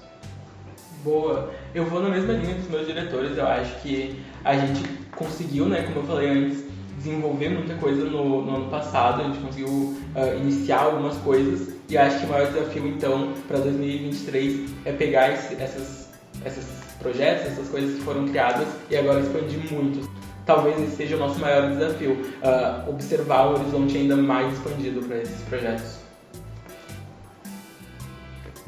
Boa. 1.03 1.51
Eu 1.73 1.85
vou 1.85 2.01
na 2.01 2.09
mesma 2.09 2.33
linha 2.33 2.55
dos 2.55 2.67
meus 2.69 2.87
diretores. 2.87 3.37
Eu 3.37 3.47
acho 3.47 3.75
que 3.81 4.19
a 4.43 4.55
gente 4.57 5.06
conseguiu, 5.17 5.65
né, 5.65 5.83
como 5.83 5.99
eu 5.99 6.03
falei 6.03 6.29
antes, 6.29 6.63
desenvolver 6.97 7.49
muita 7.49 7.75
coisa 7.75 8.05
no, 8.05 8.43
no 8.43 8.55
ano 8.55 8.69
passado. 8.69 9.21
A 9.21 9.25
gente 9.25 9.39
conseguiu 9.39 9.67
uh, 9.67 10.39
iniciar 10.41 10.83
algumas 10.83 11.15
coisas 11.17 11.75
e 11.89 11.97
acho 11.97 12.19
que 12.19 12.25
o 12.25 12.29
maior 12.29 12.51
desafio 12.51 12.87
então 12.87 13.33
para 13.47 13.59
2023 13.59 14.69
é 14.85 14.91
pegar 14.91 15.31
esse, 15.31 15.55
essas, 15.55 16.09
esses 16.45 16.65
projetos, 16.99 17.47
essas 17.47 17.69
coisas 17.69 17.95
que 17.95 18.03
foram 18.03 18.27
criadas 18.27 18.67
e 18.89 18.97
agora 18.97 19.19
expandir 19.19 19.59
muito. 19.71 20.09
Talvez 20.45 20.81
esse 20.81 20.95
seja 20.95 21.17
o 21.17 21.19
nosso 21.19 21.39
maior 21.39 21.69
desafio, 21.69 22.13
uh, 22.13 22.89
observar 22.89 23.47
o 23.47 23.59
horizonte 23.59 23.97
ainda 23.97 24.15
mais 24.15 24.53
expandido 24.53 25.01
para 25.01 25.17
esses 25.17 25.41
projetos. 25.41 26.06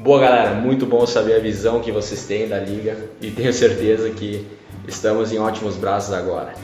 Boa 0.02 0.18
galera, 0.18 0.54
muito 0.54 0.86
bom 0.86 1.06
saber 1.06 1.34
a 1.34 1.38
visão 1.38 1.80
que 1.80 1.92
vocês 1.92 2.24
têm 2.24 2.48
da 2.48 2.58
liga 2.58 2.96
e 3.20 3.30
tenho 3.30 3.52
certeza 3.52 4.08
que 4.08 4.46
estamos 4.88 5.30
em 5.30 5.38
ótimos 5.38 5.76
braços 5.76 6.14
agora. 6.14 6.54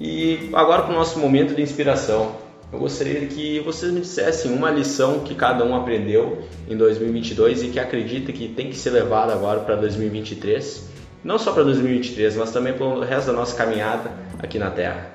E 0.00 0.50
agora 0.52 0.82
para 0.82 0.90
o 0.90 0.96
nosso 0.96 1.20
momento 1.20 1.54
de 1.54 1.62
inspiração. 1.62 2.34
Eu 2.72 2.80
gostaria 2.80 3.24
que 3.28 3.60
vocês 3.60 3.92
me 3.92 4.00
dissessem 4.00 4.52
uma 4.52 4.72
lição 4.72 5.20
que 5.20 5.36
cada 5.36 5.64
um 5.64 5.76
aprendeu 5.76 6.42
em 6.68 6.76
2022 6.76 7.62
e 7.62 7.68
que 7.68 7.78
acredita 7.78 8.32
que 8.32 8.48
tem 8.48 8.70
que 8.70 8.76
ser 8.76 8.90
levada 8.90 9.32
agora 9.32 9.60
para 9.60 9.76
2023. 9.76 10.88
Não 11.22 11.38
só 11.38 11.52
para 11.52 11.62
2023, 11.62 12.34
mas 12.34 12.50
também 12.50 12.72
para 12.72 12.86
o 12.86 13.00
resto 13.02 13.28
da 13.28 13.34
nossa 13.34 13.56
caminhada 13.56 14.10
aqui 14.42 14.58
na 14.58 14.72
Terra. 14.72 15.12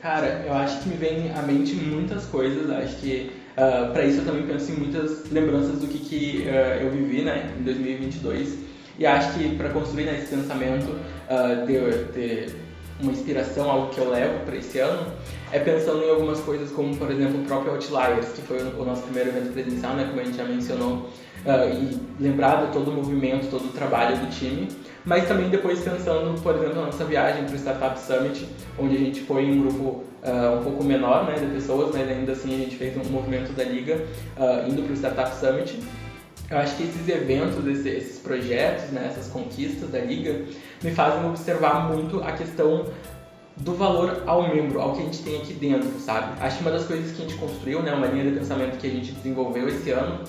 Cara, 0.00 0.42
eu 0.46 0.54
acho 0.54 0.80
que 0.80 0.88
me 0.88 0.96
vem 0.96 1.30
à 1.32 1.42
mente 1.42 1.74
muitas 1.74 2.24
coisas. 2.24 2.70
Acho 2.70 2.96
que 2.96 3.41
Uh, 3.56 3.60
ah, 3.60 3.90
para 3.92 4.04
isso 4.04 4.20
eu 4.20 4.24
também 4.24 4.46
penso 4.46 4.72
em 4.72 4.76
muitas 4.76 5.30
lembranças 5.30 5.78
do 5.78 5.86
que, 5.86 5.98
que 5.98 6.48
uh, 6.48 6.82
eu 6.82 6.90
vivi 6.90 7.22
né, 7.22 7.52
em 7.58 7.62
2022 7.62 8.58
e 8.98 9.04
acho 9.04 9.34
que 9.34 9.56
para 9.56 9.68
construir 9.68 10.04
né, 10.04 10.18
esse 10.18 10.34
pensamento 10.34 10.90
uh, 10.90 11.66
de, 11.66 12.54
uma 13.00 13.12
inspiração, 13.12 13.70
algo 13.70 13.90
que 13.90 13.98
eu 13.98 14.08
levo 14.08 14.44
para 14.44 14.56
esse 14.56 14.78
ano, 14.78 15.12
é 15.50 15.58
pensando 15.58 16.02
em 16.02 16.10
algumas 16.10 16.40
coisas 16.40 16.70
como, 16.70 16.96
por 16.96 17.10
exemplo, 17.10 17.40
o 17.40 17.44
próprio 17.44 17.72
Outliers, 17.72 18.28
que 18.32 18.42
foi 18.42 18.62
o 18.62 18.84
nosso 18.84 19.02
primeiro 19.02 19.30
evento 19.30 19.52
presencial, 19.52 19.94
né, 19.96 20.06
como 20.08 20.20
a 20.20 20.24
gente 20.24 20.36
já 20.36 20.44
mencionou, 20.44 21.10
e 21.44 22.22
lembrar 22.22 22.66
de 22.66 22.72
todo 22.72 22.92
o 22.92 22.94
movimento, 22.94 23.50
todo 23.50 23.64
o 23.64 23.72
trabalho 23.72 24.16
do 24.18 24.30
time 24.30 24.68
mas 25.04 25.26
também 25.26 25.48
depois 25.48 25.80
pensando, 25.80 26.40
por 26.40 26.54
exemplo, 26.54 26.76
na 26.76 26.86
nossa 26.86 27.04
viagem 27.04 27.44
para 27.44 27.54
o 27.54 27.58
Startup 27.58 27.98
Summit, 27.98 28.48
onde 28.78 28.96
a 28.96 28.98
gente 28.98 29.20
foi 29.22 29.44
em 29.44 29.58
um 29.58 29.62
grupo 29.62 30.04
uh, 30.22 30.58
um 30.58 30.62
pouco 30.62 30.84
menor 30.84 31.26
né, 31.26 31.34
de 31.34 31.46
pessoas, 31.46 31.94
mas 31.94 32.08
ainda 32.08 32.32
assim 32.32 32.54
a 32.54 32.58
gente 32.58 32.76
fez 32.76 32.96
um 32.96 33.10
movimento 33.10 33.52
da 33.52 33.64
Liga 33.64 34.04
uh, 34.36 34.68
indo 34.68 34.82
para 34.82 34.92
o 34.92 34.96
Startup 34.96 35.34
Summit. 35.34 35.80
Eu 36.50 36.58
acho 36.58 36.76
que 36.76 36.84
esses 36.84 37.08
eventos, 37.08 37.66
esses 37.86 38.18
projetos, 38.18 38.90
né, 38.90 39.06
essas 39.10 39.28
conquistas 39.28 39.90
da 39.90 39.98
Liga, 39.98 40.44
me 40.82 40.90
fazem 40.92 41.24
observar 41.26 41.88
muito 41.88 42.22
a 42.22 42.32
questão 42.32 42.86
do 43.56 43.74
valor 43.74 44.22
ao 44.26 44.48
membro, 44.48 44.80
ao 44.80 44.92
que 44.92 45.00
a 45.00 45.04
gente 45.04 45.22
tem 45.22 45.36
aqui 45.36 45.54
dentro, 45.54 45.88
sabe? 45.98 46.40
Acho 46.40 46.58
que 46.58 46.62
uma 46.62 46.70
das 46.70 46.84
coisas 46.84 47.12
que 47.12 47.22
a 47.22 47.26
gente 47.26 47.38
construiu, 47.38 47.82
né, 47.82 47.92
uma 47.92 48.06
linha 48.06 48.30
de 48.30 48.38
pensamento 48.38 48.78
que 48.78 48.86
a 48.86 48.90
gente 48.90 49.12
desenvolveu 49.12 49.68
esse 49.68 49.90
ano, 49.90 50.20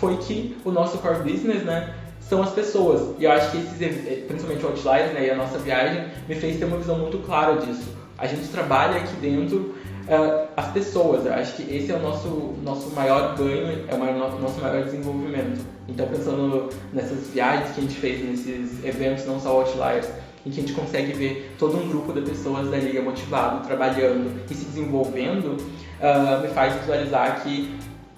foi 0.00 0.16
que 0.16 0.56
o 0.64 0.70
nosso 0.70 0.98
core 0.98 1.22
business, 1.22 1.62
né, 1.62 1.94
são 2.28 2.42
as 2.42 2.50
pessoas. 2.50 3.14
E 3.18 3.24
eu 3.24 3.32
acho 3.32 3.50
que 3.50 3.58
esses, 3.58 3.80
eh, 3.80 4.24
principalmente 4.26 4.64
o 4.64 4.68
Outliers 4.68 5.12
né, 5.12 5.26
e 5.26 5.30
a 5.30 5.36
nossa 5.36 5.58
viagem, 5.58 6.06
me 6.28 6.34
fez 6.34 6.58
ter 6.58 6.64
uma 6.64 6.78
visão 6.78 6.98
muito 6.98 7.18
clara 7.18 7.56
disso. 7.56 7.88
A 8.16 8.26
gente 8.26 8.48
trabalha 8.48 8.96
aqui 8.96 9.14
dentro 9.16 9.74
uh, 10.08 10.48
as 10.56 10.68
pessoas. 10.68 11.26
Eu 11.26 11.34
acho 11.34 11.56
que 11.56 11.62
esse 11.74 11.92
é 11.92 11.96
o 11.96 12.00
nosso, 12.00 12.54
nosso 12.62 12.90
maior 12.94 13.36
ganho, 13.36 13.84
é 13.88 13.94
o 13.94 13.98
maior, 13.98 14.40
nosso 14.40 14.60
maior 14.60 14.84
desenvolvimento. 14.84 15.60
Então, 15.88 16.06
pensando 16.06 16.70
nessas 16.92 17.28
viagens 17.28 17.72
que 17.72 17.80
a 17.80 17.82
gente 17.82 17.96
fez, 17.96 18.24
nesses 18.24 18.84
eventos, 18.84 19.26
não 19.26 19.38
só 19.38 19.50
Outliers, 19.60 20.08
em 20.46 20.50
que 20.50 20.60
a 20.60 20.62
gente 20.62 20.74
consegue 20.74 21.12
ver 21.12 21.54
todo 21.58 21.76
um 21.76 21.88
grupo 21.88 22.12
de 22.12 22.20
pessoas 22.22 22.70
da 22.70 22.76
liga 22.76 23.00
motivado, 23.02 23.66
trabalhando 23.66 24.30
e 24.50 24.54
se 24.54 24.64
desenvolvendo, 24.66 25.56
uh, 25.56 26.40
me 26.42 26.48
faz 26.48 26.74
visualizar 26.74 27.42
que 27.42 27.74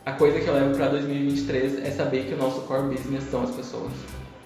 a 0.07 0.13
coisa 0.13 0.39
que 0.39 0.47
eu 0.47 0.55
levo 0.55 0.77
para 0.77 0.87
2023 0.87 1.85
é 1.85 1.91
saber 1.91 2.27
que 2.27 2.35
o 2.35 2.37
nosso 2.37 2.61
core 2.61 2.95
business 2.95 3.25
são 3.29 3.43
as 3.43 3.51
pessoas. 3.51 3.91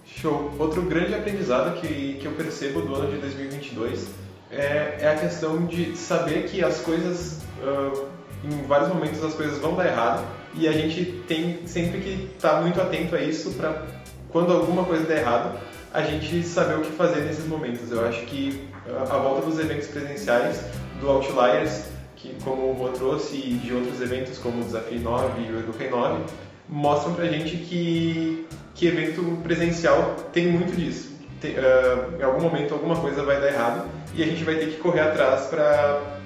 Show. 0.06 0.50
Outro 0.58 0.80
grande 0.82 1.14
aprendizado 1.14 1.78
que, 1.78 2.16
que 2.18 2.24
eu 2.24 2.32
percebo 2.32 2.80
do 2.80 2.94
ano 2.94 3.12
de 3.12 3.18
2022 3.18 4.08
é, 4.50 4.96
é 5.00 5.08
a 5.08 5.16
questão 5.16 5.66
de 5.66 5.94
saber 5.94 6.44
que 6.48 6.64
as 6.64 6.80
coisas, 6.80 7.42
uh, 7.62 8.06
em 8.42 8.66
vários 8.66 8.88
momentos 8.88 9.22
as 9.22 9.34
coisas 9.34 9.58
vão 9.58 9.74
dar 9.74 9.86
errado 9.86 10.26
e 10.54 10.66
a 10.66 10.72
gente 10.72 11.22
tem 11.28 11.60
sempre 11.66 12.00
que 12.00 12.30
estar 12.34 12.54
tá 12.54 12.60
muito 12.62 12.80
atento 12.80 13.14
a 13.14 13.20
isso 13.20 13.50
para 13.50 13.84
quando 14.30 14.54
alguma 14.54 14.84
coisa 14.84 15.04
der 15.04 15.18
errado, 15.18 15.60
a 15.92 16.00
gente 16.00 16.42
saber 16.42 16.78
o 16.78 16.80
que 16.80 16.90
fazer 16.92 17.20
nesses 17.20 17.46
momentos. 17.46 17.92
Eu 17.92 18.06
acho 18.06 18.24
que 18.24 18.66
a 18.88 19.16
volta 19.18 19.44
dos 19.44 19.58
eventos 19.58 19.88
presenciais 19.88 20.64
do 21.00 21.10
Outliers 21.10 21.89
que, 22.20 22.34
como 22.44 22.70
o 22.70 22.72
Rô 22.72 22.88
trouxe, 22.88 23.36
de 23.36 23.72
outros 23.72 24.00
eventos 24.00 24.38
como 24.38 24.60
o 24.60 24.64
Desafio 24.64 25.00
9 25.00 25.42
e 25.42 25.52
o 25.52 25.58
Educai 25.60 25.88
9, 25.88 26.24
mostram 26.68 27.14
pra 27.14 27.26
gente 27.26 27.56
que, 27.56 28.46
que 28.74 28.86
evento 28.86 29.38
presencial 29.42 30.16
tem 30.32 30.48
muito 30.48 30.76
disso. 30.76 31.10
Tem, 31.40 31.52
uh, 31.52 32.18
em 32.18 32.22
algum 32.22 32.42
momento 32.42 32.74
alguma 32.74 32.96
coisa 32.96 33.22
vai 33.22 33.40
dar 33.40 33.48
errado 33.48 33.88
e 34.14 34.22
a 34.22 34.26
gente 34.26 34.44
vai 34.44 34.56
ter 34.56 34.66
que 34.66 34.76
correr 34.76 35.00
atrás 35.00 35.46
para 35.46 36.20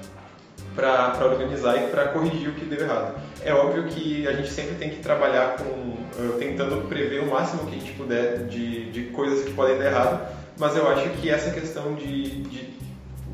para 0.74 1.24
organizar 1.24 1.76
e 1.76 1.86
para 1.86 2.08
corrigir 2.08 2.48
o 2.48 2.52
que 2.52 2.64
deu 2.64 2.80
errado. 2.80 3.14
É 3.44 3.54
óbvio 3.54 3.84
que 3.84 4.26
a 4.26 4.32
gente 4.32 4.50
sempre 4.50 4.74
tem 4.74 4.90
que 4.90 4.96
trabalhar 4.96 5.56
com 5.56 5.64
uh, 5.64 6.32
tentando 6.36 6.88
prever 6.88 7.20
o 7.20 7.30
máximo 7.30 7.70
que 7.70 7.76
a 7.76 7.78
gente 7.78 7.92
puder 7.92 8.48
de, 8.48 8.90
de 8.90 9.04
coisas 9.12 9.44
que 9.44 9.52
podem 9.52 9.78
dar 9.78 9.84
errado, 9.84 10.26
mas 10.58 10.76
eu 10.76 10.88
acho 10.88 11.08
que 11.10 11.30
essa 11.30 11.52
questão 11.52 11.94
de, 11.94 12.42
de 12.42 12.74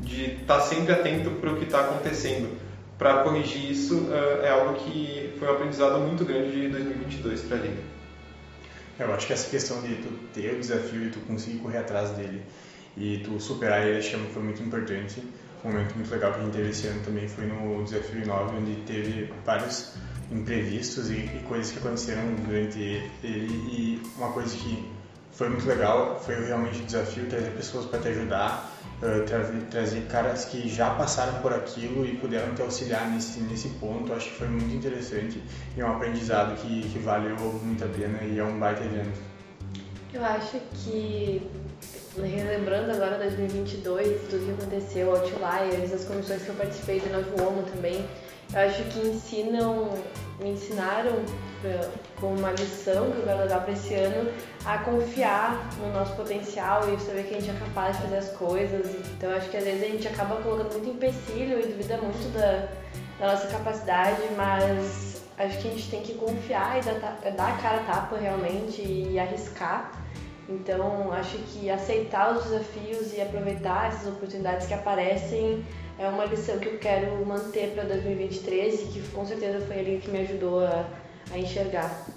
de 0.01 0.33
estar 0.41 0.59
tá 0.59 0.61
sempre 0.61 0.93
atento 0.93 1.31
para 1.31 1.51
o 1.51 1.57
que 1.57 1.65
está 1.65 1.81
acontecendo. 1.81 2.57
Para 2.97 3.23
corrigir 3.23 3.71
isso 3.71 3.95
uh, 3.95 4.43
é 4.43 4.49
algo 4.49 4.75
que 4.75 5.33
foi 5.39 5.47
um 5.47 5.51
aprendizado 5.51 5.99
muito 5.99 6.23
grande 6.23 6.51
de 6.51 6.67
2022 6.69 7.41
para 7.41 7.57
a 7.57 7.59
Liga. 7.59 7.81
Eu 8.99 9.13
acho 9.13 9.25
que 9.25 9.33
essa 9.33 9.49
questão 9.49 9.81
de 9.81 9.95
tu 9.95 10.09
ter 10.33 10.53
o 10.53 10.59
desafio 10.59 11.07
e 11.07 11.09
tu 11.09 11.19
conseguir 11.21 11.57
correr 11.57 11.79
atrás 11.79 12.11
dele 12.11 12.43
e 12.95 13.19
tu 13.19 13.39
superar 13.39 13.87
ele, 13.87 13.97
acho 13.97 14.11
que 14.11 14.33
foi 14.33 14.43
muito 14.43 14.61
importante. 14.61 15.23
Um 15.63 15.71
momento 15.71 15.95
muito 15.95 16.11
legal 16.11 16.33
que 16.33 16.39
a 16.39 16.43
gente 16.43 16.53
teve 16.53 16.69
esse 16.69 16.87
ano 16.87 17.01
também 17.03 17.27
foi 17.27 17.45
no 17.45 17.83
Desafio 17.83 18.25
9, 18.25 18.57
onde 18.57 18.75
teve 18.81 19.31
vários 19.45 19.93
imprevistos 20.31 21.09
e, 21.09 21.15
e 21.15 21.43
coisas 21.47 21.71
que 21.71 21.79
aconteceram 21.79 22.33
durante 22.45 22.79
ele. 23.23 23.47
E 23.71 24.01
uma 24.17 24.31
coisa 24.31 24.55
que 24.55 24.87
foi 25.31 25.49
muito 25.49 25.65
legal, 25.67 26.21
foi 26.23 26.45
realmente 26.45 26.81
um 26.81 26.85
desafio 26.85 27.25
trazer 27.27 27.51
pessoas 27.51 27.85
para 27.85 27.99
te 27.99 28.07
ajudar, 28.09 28.70
trazer, 29.25 29.61
trazer 29.69 30.01
caras 30.07 30.45
que 30.45 30.69
já 30.69 30.91
passaram 30.91 31.41
por 31.41 31.53
aquilo 31.53 32.05
e 32.05 32.15
puderam 32.17 32.53
te 32.53 32.61
auxiliar 32.61 33.09
nesse, 33.09 33.39
nesse 33.41 33.69
ponto. 33.69 34.13
Acho 34.13 34.29
que 34.29 34.35
foi 34.35 34.47
muito 34.47 34.73
interessante 34.73 35.41
e 35.75 35.81
é 35.81 35.85
um 35.85 35.95
aprendizado 35.95 36.55
que, 36.61 36.87
que 36.89 36.99
valeu 36.99 37.35
muito 37.63 37.83
a 37.83 37.87
pena 37.87 38.23
e 38.23 38.37
é 38.37 38.43
um 38.43 38.59
baita 38.59 38.83
evento. 38.83 39.19
Eu 40.13 40.23
acho 40.25 40.59
que, 40.73 41.49
relembrando 42.17 42.91
agora 42.91 43.17
2022, 43.17 44.29
tudo 44.29 44.45
que 44.45 44.63
aconteceu, 44.63 45.15
Outliers, 45.15 45.93
as 45.93 46.03
comissões 46.03 46.41
que 46.43 46.49
eu 46.49 46.55
participei 46.55 46.99
do 46.99 47.09
Novo 47.09 47.41
Homo 47.41 47.63
também, 47.63 48.05
eu 48.53 48.59
acho 48.59 48.83
que 48.83 49.07
ensinam, 49.07 49.97
me 50.39 50.49
ensinaram 50.49 51.23
com 52.19 52.33
uma 52.33 52.51
lição 52.51 53.11
que 53.11 53.17
eu 53.19 53.23
quero 53.23 53.39
levar 53.39 53.61
para 53.61 53.73
esse 53.73 53.93
ano 53.93 54.31
a 54.65 54.77
confiar 54.79 55.69
no 55.79 55.91
nosso 55.93 56.15
potencial 56.15 56.81
e 56.93 56.99
saber 56.99 57.23
que 57.23 57.35
a 57.35 57.39
gente 57.39 57.51
é 57.51 57.59
capaz 57.59 57.95
de 57.97 58.03
fazer 58.03 58.17
as 58.17 58.29
coisas. 58.31 58.95
Então 58.95 59.31
acho 59.31 59.49
que 59.49 59.57
às 59.57 59.63
vezes 59.63 59.83
a 59.83 59.87
gente 59.87 60.07
acaba 60.07 60.35
colocando 60.37 60.71
muito 60.73 60.89
empecilho 60.89 61.59
e 61.59 61.67
duvida 61.67 61.97
muito 61.97 62.33
da, 62.33 62.67
da 63.19 63.33
nossa 63.33 63.47
capacidade, 63.47 64.21
mas 64.35 65.23
acho 65.37 65.59
que 65.59 65.67
a 65.67 65.71
gente 65.71 65.89
tem 65.89 66.01
que 66.01 66.13
confiar 66.15 66.79
e 66.79 66.81
dar, 66.83 67.19
dar 67.35 67.47
a 67.47 67.57
cara 67.57 67.77
a 67.77 67.83
tapa 67.83 68.17
realmente 68.17 68.81
e 68.81 69.17
arriscar. 69.19 69.91
Então 70.49 71.11
acho 71.13 71.37
que 71.37 71.69
aceitar 71.69 72.35
os 72.35 72.43
desafios 72.43 73.13
e 73.13 73.21
aproveitar 73.21 73.87
essas 73.87 74.07
oportunidades 74.07 74.67
que 74.67 74.73
aparecem 74.73 75.63
é 75.97 76.07
uma 76.07 76.25
lição 76.25 76.57
que 76.57 76.67
eu 76.67 76.79
quero 76.79 77.23
manter 77.25 77.73
para 77.73 77.83
2023 77.83 78.81
e 78.81 78.85
que 78.87 79.07
com 79.09 79.25
certeza 79.25 79.65
foi 79.65 79.79
ali 79.79 79.99
que 79.99 80.09
me 80.09 80.19
ajudou 80.21 80.65
a, 80.65 80.85
a 81.33 81.37
enxergar. 81.37 82.07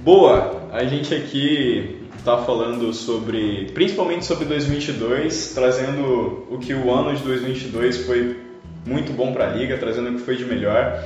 Boa! 0.00 0.68
A 0.72 0.84
gente 0.84 1.14
aqui 1.14 1.98
está 2.16 2.38
falando 2.38 2.92
sobre, 2.92 3.70
principalmente 3.72 4.24
sobre 4.24 4.44
2022, 4.46 5.52
trazendo 5.54 6.46
o 6.50 6.58
que 6.58 6.74
o 6.74 6.92
ano 6.92 7.14
de 7.14 7.22
2022 7.22 8.06
foi 8.06 8.36
muito 8.84 9.12
bom 9.12 9.32
para 9.32 9.50
a 9.50 9.54
liga, 9.54 9.78
trazendo 9.78 10.10
o 10.10 10.14
que 10.14 10.20
foi 10.20 10.36
de 10.36 10.44
melhor. 10.44 11.04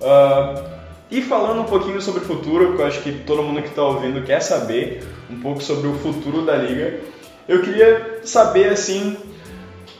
Uh, 0.00 0.76
e 1.10 1.22
falando 1.22 1.60
um 1.60 1.64
pouquinho 1.64 2.00
sobre 2.00 2.22
o 2.22 2.24
futuro, 2.24 2.68
porque 2.68 2.82
eu 2.82 2.86
acho 2.86 3.02
que 3.02 3.12
todo 3.12 3.42
mundo 3.42 3.62
que 3.62 3.68
está 3.68 3.82
ouvindo 3.82 4.22
quer 4.22 4.40
saber 4.40 5.04
um 5.30 5.40
pouco 5.40 5.62
sobre 5.62 5.88
o 5.88 5.94
futuro 5.94 6.44
da 6.44 6.56
liga. 6.56 7.00
Eu 7.48 7.62
queria 7.62 8.20
saber 8.24 8.70
assim 8.70 9.16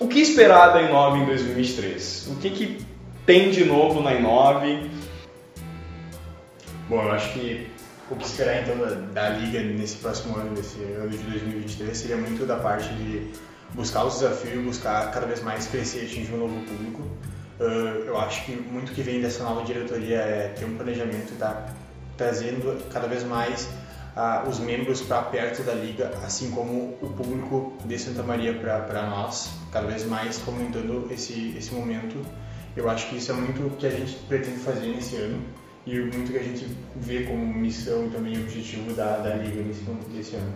o 0.00 0.08
que 0.08 0.18
esperar 0.18 0.72
da 0.72 0.82
Inove 0.82 1.20
em 1.20 1.26
2023? 1.26 2.28
O 2.32 2.36
que, 2.36 2.50
que 2.50 2.78
tem 3.24 3.50
de 3.50 3.64
novo 3.64 4.02
na 4.02 4.14
Inove? 4.14 4.90
Bom, 6.88 7.02
eu 7.02 7.10
acho 7.10 7.32
que 7.32 7.68
o 8.08 8.14
que 8.14 8.24
esperar 8.24 8.62
então 8.62 8.78
da, 8.78 8.94
da, 8.94 9.28
liga 9.30 9.60
nesse 9.60 9.96
próximo 9.96 10.36
ano, 10.36 10.52
nesse 10.52 10.80
ano 10.80 11.08
de 11.10 11.18
2023, 11.18 11.96
seria 11.96 12.16
muito 12.16 12.46
da 12.46 12.56
parte 12.56 12.88
de 12.94 13.32
buscar 13.74 14.04
os 14.04 14.20
desafios, 14.20 14.64
buscar 14.64 15.10
cada 15.10 15.26
vez 15.26 15.42
mais 15.42 15.66
crescer 15.66 16.04
e 16.04 16.06
atingir 16.06 16.32
um 16.34 16.38
novo 16.38 16.60
público. 16.64 17.02
Uh, 17.58 18.04
eu 18.06 18.16
acho 18.18 18.44
que 18.44 18.52
muito 18.52 18.92
que 18.92 19.02
vem 19.02 19.20
dessa 19.20 19.42
nova 19.42 19.64
diretoria 19.64 20.18
é 20.18 20.48
ter 20.56 20.64
um 20.64 20.76
planejamento 20.76 21.32
e 21.32 21.36
tá 21.36 21.74
trazendo 22.16 22.80
cada 22.92 23.08
vez 23.08 23.24
mais 23.24 23.68
uh, 24.14 24.48
os 24.48 24.60
membros 24.60 25.00
para 25.00 25.22
perto 25.22 25.64
da 25.64 25.74
liga, 25.74 26.12
assim 26.24 26.52
como 26.52 26.96
o 27.02 27.08
público 27.16 27.76
de 27.84 27.98
Santa 27.98 28.22
Maria 28.22 28.54
para 28.54 29.10
nós, 29.10 29.50
cada 29.72 29.88
vez 29.88 30.06
mais 30.06 30.38
fomentando 30.38 31.08
esse, 31.10 31.52
esse 31.58 31.74
momento. 31.74 32.24
Eu 32.76 32.88
acho 32.88 33.08
que 33.08 33.16
isso 33.16 33.32
é 33.32 33.34
muito 33.34 33.66
o 33.66 33.70
que 33.70 33.88
a 33.88 33.90
gente 33.90 34.14
pretende 34.28 34.58
fazer 34.58 34.86
nesse 34.86 35.16
ano 35.16 35.65
e 35.86 36.00
muito 36.00 36.32
que 36.32 36.38
a 36.38 36.42
gente 36.42 36.66
vê 36.96 37.22
como 37.22 37.46
missão 37.46 38.06
e 38.06 38.10
também 38.10 38.36
objetivo 38.38 38.92
da, 38.94 39.18
da 39.18 39.34
liga 39.34 39.62
nesse, 39.62 40.34
ano. 40.34 40.52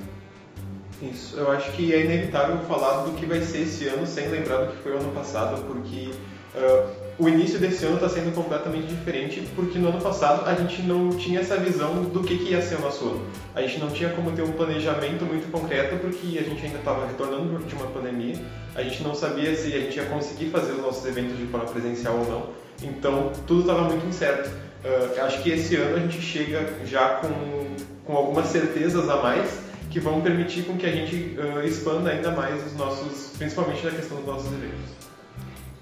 Isso, 1.00 1.36
eu 1.36 1.50
acho 1.52 1.70
que 1.72 1.94
é 1.94 2.04
inevitável 2.04 2.58
falar 2.66 3.04
do 3.04 3.12
que 3.12 3.24
vai 3.26 3.40
ser 3.40 3.62
esse 3.62 3.86
ano 3.86 4.06
sem 4.06 4.28
lembrar 4.28 4.64
do 4.64 4.72
que 4.72 4.82
foi 4.82 4.92
o 4.92 4.98
ano 4.98 5.12
passado, 5.12 5.62
porque 5.66 6.10
uh, 6.56 6.90
o 7.16 7.28
início 7.28 7.60
desse 7.60 7.84
ano 7.84 7.94
está 7.94 8.08
sendo 8.08 8.34
completamente 8.34 8.88
diferente 8.88 9.46
porque 9.54 9.78
no 9.78 9.90
ano 9.90 10.00
passado 10.00 10.48
a 10.48 10.54
gente 10.54 10.82
não 10.82 11.10
tinha 11.10 11.40
essa 11.40 11.56
visão 11.56 12.02
do 12.02 12.24
que, 12.24 12.36
que 12.36 12.50
ia 12.50 12.60
ser 12.60 12.74
o 12.76 12.80
nosso 12.80 13.04
ano. 13.04 13.26
A 13.54 13.62
gente 13.62 13.78
não 13.78 13.90
tinha 13.90 14.10
como 14.10 14.32
ter 14.32 14.42
um 14.42 14.52
planejamento 14.52 15.24
muito 15.24 15.50
concreto 15.52 15.96
porque 15.98 16.38
a 16.38 16.42
gente 16.42 16.66
ainda 16.66 16.78
estava 16.78 17.06
retornando 17.06 17.64
de 17.64 17.74
uma 17.76 17.86
pandemia, 17.86 18.34
a 18.74 18.82
gente 18.82 19.02
não 19.04 19.14
sabia 19.14 19.54
se 19.54 19.68
a 19.68 19.78
gente 19.78 19.96
ia 19.96 20.06
conseguir 20.06 20.50
fazer 20.50 20.72
os 20.72 20.82
nossos 20.82 21.06
eventos 21.06 21.38
de 21.38 21.46
forma 21.46 21.66
presencial 21.66 22.18
ou 22.18 22.26
não, 22.26 22.48
então 22.82 23.30
tudo 23.46 23.60
estava 23.60 23.84
muito 23.84 24.04
incerto. 24.06 24.69
Uh, 24.84 25.20
acho 25.24 25.42
que 25.42 25.50
esse 25.50 25.76
ano 25.76 25.96
a 25.96 26.00
gente 26.00 26.20
chega 26.20 26.66
já 26.86 27.16
com, 27.16 27.76
com 28.04 28.16
algumas 28.16 28.46
certezas 28.46 29.08
a 29.08 29.16
mais 29.16 29.60
que 29.90 30.00
vão 30.00 30.20
permitir 30.20 30.62
com 30.62 30.76
que 30.76 30.86
a 30.86 30.92
gente 30.92 31.36
uh, 31.38 31.66
expanda 31.66 32.10
ainda 32.10 32.30
mais 32.30 32.64
os 32.64 32.74
nossos, 32.74 33.36
principalmente 33.36 33.84
na 33.84 33.90
questão 33.90 34.16
dos 34.18 34.26
nossos 34.26 34.46
eventos. 34.46 35.00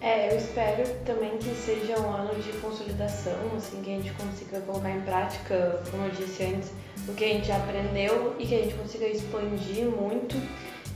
É, 0.00 0.32
eu 0.32 0.38
espero 0.38 0.84
também 1.04 1.36
que 1.38 1.52
seja 1.56 1.98
um 2.00 2.10
ano 2.10 2.40
de 2.40 2.52
consolidação, 2.58 3.36
assim, 3.56 3.82
que 3.82 3.92
a 3.92 3.96
gente 3.96 4.12
consiga 4.12 4.60
colocar 4.60 4.90
em 4.90 5.00
prática, 5.00 5.82
como 5.90 6.04
eu 6.04 6.10
disse 6.10 6.44
antes, 6.44 6.70
o 7.08 7.14
que 7.14 7.24
a 7.24 7.28
gente 7.28 7.50
aprendeu 7.50 8.36
e 8.38 8.46
que 8.46 8.54
a 8.54 8.58
gente 8.58 8.74
consiga 8.74 9.06
expandir 9.06 9.86
muito. 9.86 10.36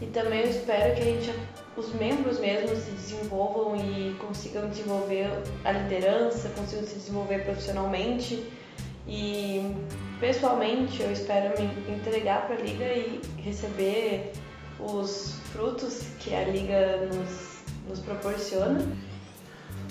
E 0.01 0.07
também 0.07 0.43
eu 0.43 0.51
espero 0.51 0.95
que 0.95 1.01
a 1.01 1.05
gente, 1.05 1.35
os 1.77 1.93
membros 1.95 2.39
mesmos 2.39 2.79
se 2.79 2.91
desenvolvam 2.91 3.77
e 3.77 4.15
consigam 4.19 4.69
desenvolver 4.69 5.29
a 5.65 5.73
liderança, 5.73 6.49
consigam 6.51 6.87
se 6.87 6.95
desenvolver 6.97 7.45
profissionalmente. 7.45 8.45
E 9.07 9.75
pessoalmente 10.21 11.03
eu 11.03 11.11
espero 11.11 11.61
me 11.61 11.95
entregar 11.95 12.47
para 12.47 12.57
a 12.57 12.59
liga 12.59 12.85
e 12.85 13.21
receber 13.39 14.33
os 14.79 15.35
frutos 15.53 16.05
que 16.21 16.35
a 16.35 16.45
liga 16.45 17.09
nos 17.13 17.53
nos 17.89 18.01
proporciona. 18.01 18.81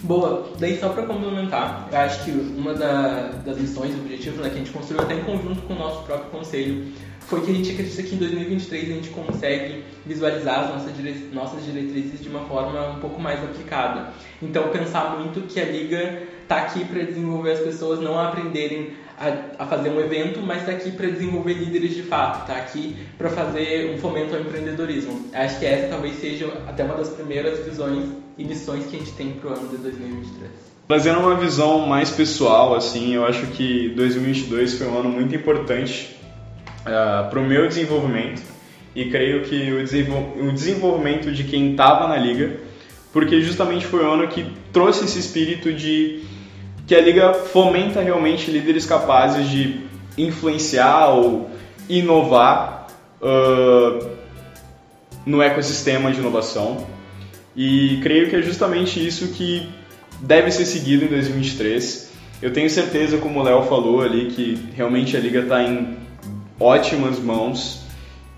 Boa, 0.04 0.50
daí 0.58 0.80
só 0.80 0.90
para 0.90 1.06
complementar, 1.06 1.88
eu 1.92 1.98
acho 2.00 2.26
que 2.26 2.32
uma 2.32 2.74
da, 2.74 3.34
das 3.46 3.58
missões, 3.58 3.94
objetivos 3.94 4.40
né, 4.40 4.50
que 4.50 4.56
a 4.56 4.58
gente 4.58 4.72
construiu 4.72 5.02
até 5.02 5.14
em 5.14 5.24
conjunto 5.24 5.62
com 5.62 5.74
o 5.74 5.78
nosso 5.78 6.04
próprio 6.04 6.32
conselho 6.32 6.92
foi 7.32 7.40
que 7.40 7.52
a 7.52 7.54
gente 7.54 7.72
acredita 7.72 8.04
que 8.04 8.14
em 8.14 8.18
2023 8.18 8.84
a 8.84 8.94
gente 8.94 9.10
consegue 9.12 9.86
visualizar 10.06 10.66
as 10.66 10.70
nossas, 10.70 10.98
dire... 10.98 11.30
nossas 11.32 11.64
diretrizes 11.64 12.22
de 12.22 12.28
uma 12.28 12.42
forma 12.42 12.90
um 12.90 13.00
pouco 13.00 13.22
mais 13.22 13.42
aplicada. 13.42 14.10
Então, 14.42 14.68
pensar 14.68 15.18
muito 15.18 15.40
que 15.48 15.58
a 15.58 15.64
Liga 15.64 16.24
está 16.44 16.58
aqui 16.58 16.84
para 16.84 17.02
desenvolver 17.04 17.54
as 17.54 17.60
pessoas 17.62 18.02
não 18.02 18.20
a 18.20 18.28
aprenderem 18.28 18.92
a, 19.18 19.64
a 19.64 19.66
fazer 19.66 19.92
um 19.92 20.02
evento, 20.02 20.42
mas 20.42 20.60
está 20.60 20.74
aqui 20.74 20.92
para 20.92 21.08
desenvolver 21.08 21.54
líderes 21.54 21.96
de 21.96 22.04
fato, 22.04 22.42
está 22.42 22.58
aqui 22.58 22.98
para 23.18 23.30
fazer 23.30 23.96
um 23.96 23.98
fomento 23.98 24.36
ao 24.36 24.42
empreendedorismo. 24.42 25.28
Acho 25.32 25.58
que 25.58 25.66
essa 25.66 25.88
talvez 25.88 26.20
seja 26.20 26.52
até 26.68 26.84
uma 26.84 26.96
das 26.96 27.12
primeiras 27.12 27.66
visões 27.66 28.10
e 28.38 28.44
missões 28.44 28.88
que 28.88 28.98
a 28.98 29.00
gente 29.00 29.14
tem 29.14 29.32
para 29.32 29.52
o 29.52 29.54
ano 29.54 29.70
de 29.70 29.78
2023. 29.78 30.52
Trazendo 30.86 31.22
uma 31.22 31.36
visão 31.36 31.88
mais 31.88 32.10
pessoal, 32.10 32.76
assim, 32.76 33.16
eu 33.16 33.26
acho 33.26 33.48
que 33.48 33.88
2022 33.96 34.74
foi 34.74 34.88
um 34.88 35.00
ano 35.00 35.10
muito 35.10 35.34
importante 35.34 36.20
ah, 36.86 37.28
para 37.30 37.40
o 37.40 37.44
meu 37.44 37.68
desenvolvimento 37.68 38.42
e 38.96 39.10
creio 39.10 39.44
que 39.44 39.72
o, 39.72 40.48
o 40.48 40.52
desenvolvimento 40.52 41.32
de 41.32 41.44
quem 41.44 41.72
estava 41.72 42.08
na 42.08 42.18
liga, 42.18 42.58
porque 43.14 43.42
justamente 43.42 43.86
foi 43.86 44.04
o 44.04 44.12
ano 44.12 44.28
que 44.28 44.46
trouxe 44.74 45.06
esse 45.06 45.20
espírito 45.20 45.72
de 45.72 46.24
que 46.88 46.96
a 46.96 47.02
liga 47.02 47.34
fomenta 47.34 48.02
realmente 48.02 48.52
líderes 48.52 48.86
capazes 48.86 49.50
de 49.50 49.82
influenciar 50.18 51.10
ou 51.10 51.50
inovar 51.88 52.88
uh, 53.22 54.10
no 55.26 55.42
ecossistema 55.42 56.12
de 56.12 56.20
inovação. 56.20 56.86
E 57.56 58.00
creio 58.02 58.30
que 58.30 58.36
é 58.36 58.42
justamente 58.42 59.06
isso 59.06 59.30
que 59.30 59.70
deve 60.22 60.52
ser 60.52 60.66
seguido 60.66 61.06
em 61.06 61.10
2023. 61.10 62.12
Eu 62.42 62.52
tenho 62.52 62.70
certeza, 62.70 63.18
como 63.18 63.40
o 63.40 63.44
Léo 63.44 63.64
falou 63.64 64.02
ali, 64.02 64.32
que 64.32 64.70
realmente 64.76 65.16
a 65.16 65.20
liga 65.20 65.42
está 65.42 65.64
em 65.64 65.96
ótimas 66.62 67.20
mãos 67.20 67.82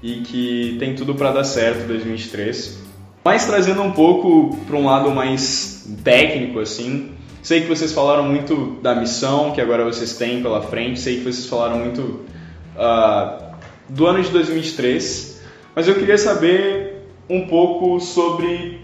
e 0.01 0.21
que 0.21 0.77
tem 0.79 0.95
tudo 0.95 1.15
para 1.15 1.31
dar 1.31 1.43
certo 1.43 1.83
em 1.83 1.87
2023. 1.87 2.79
Mas 3.23 3.45
trazendo 3.45 3.81
um 3.81 3.91
pouco 3.91 4.57
para 4.67 4.75
um 4.75 4.85
lado 4.85 5.11
mais 5.11 5.87
técnico, 6.03 6.59
assim, 6.59 7.13
Sei 7.43 7.59
que 7.59 7.67
vocês 7.67 7.91
falaram 7.91 8.23
muito 8.23 8.77
da 8.81 8.95
missão 8.95 9.51
que 9.51 9.59
agora 9.59 9.83
vocês 9.83 10.15
têm 10.15 10.41
pela 10.41 10.61
frente, 10.61 10.97
sei 11.01 11.17
que 11.17 11.23
vocês 11.23 11.45
falaram 11.45 11.77
muito 11.77 12.01
uh, 12.01 13.53
do 13.89 14.07
ano 14.07 14.23
de 14.23 14.29
2023, 14.29 15.41
mas 15.75 15.85
eu 15.85 15.95
queria 15.95 16.17
saber 16.17 17.05
um 17.29 17.45
pouco 17.45 17.99
sobre 17.99 18.79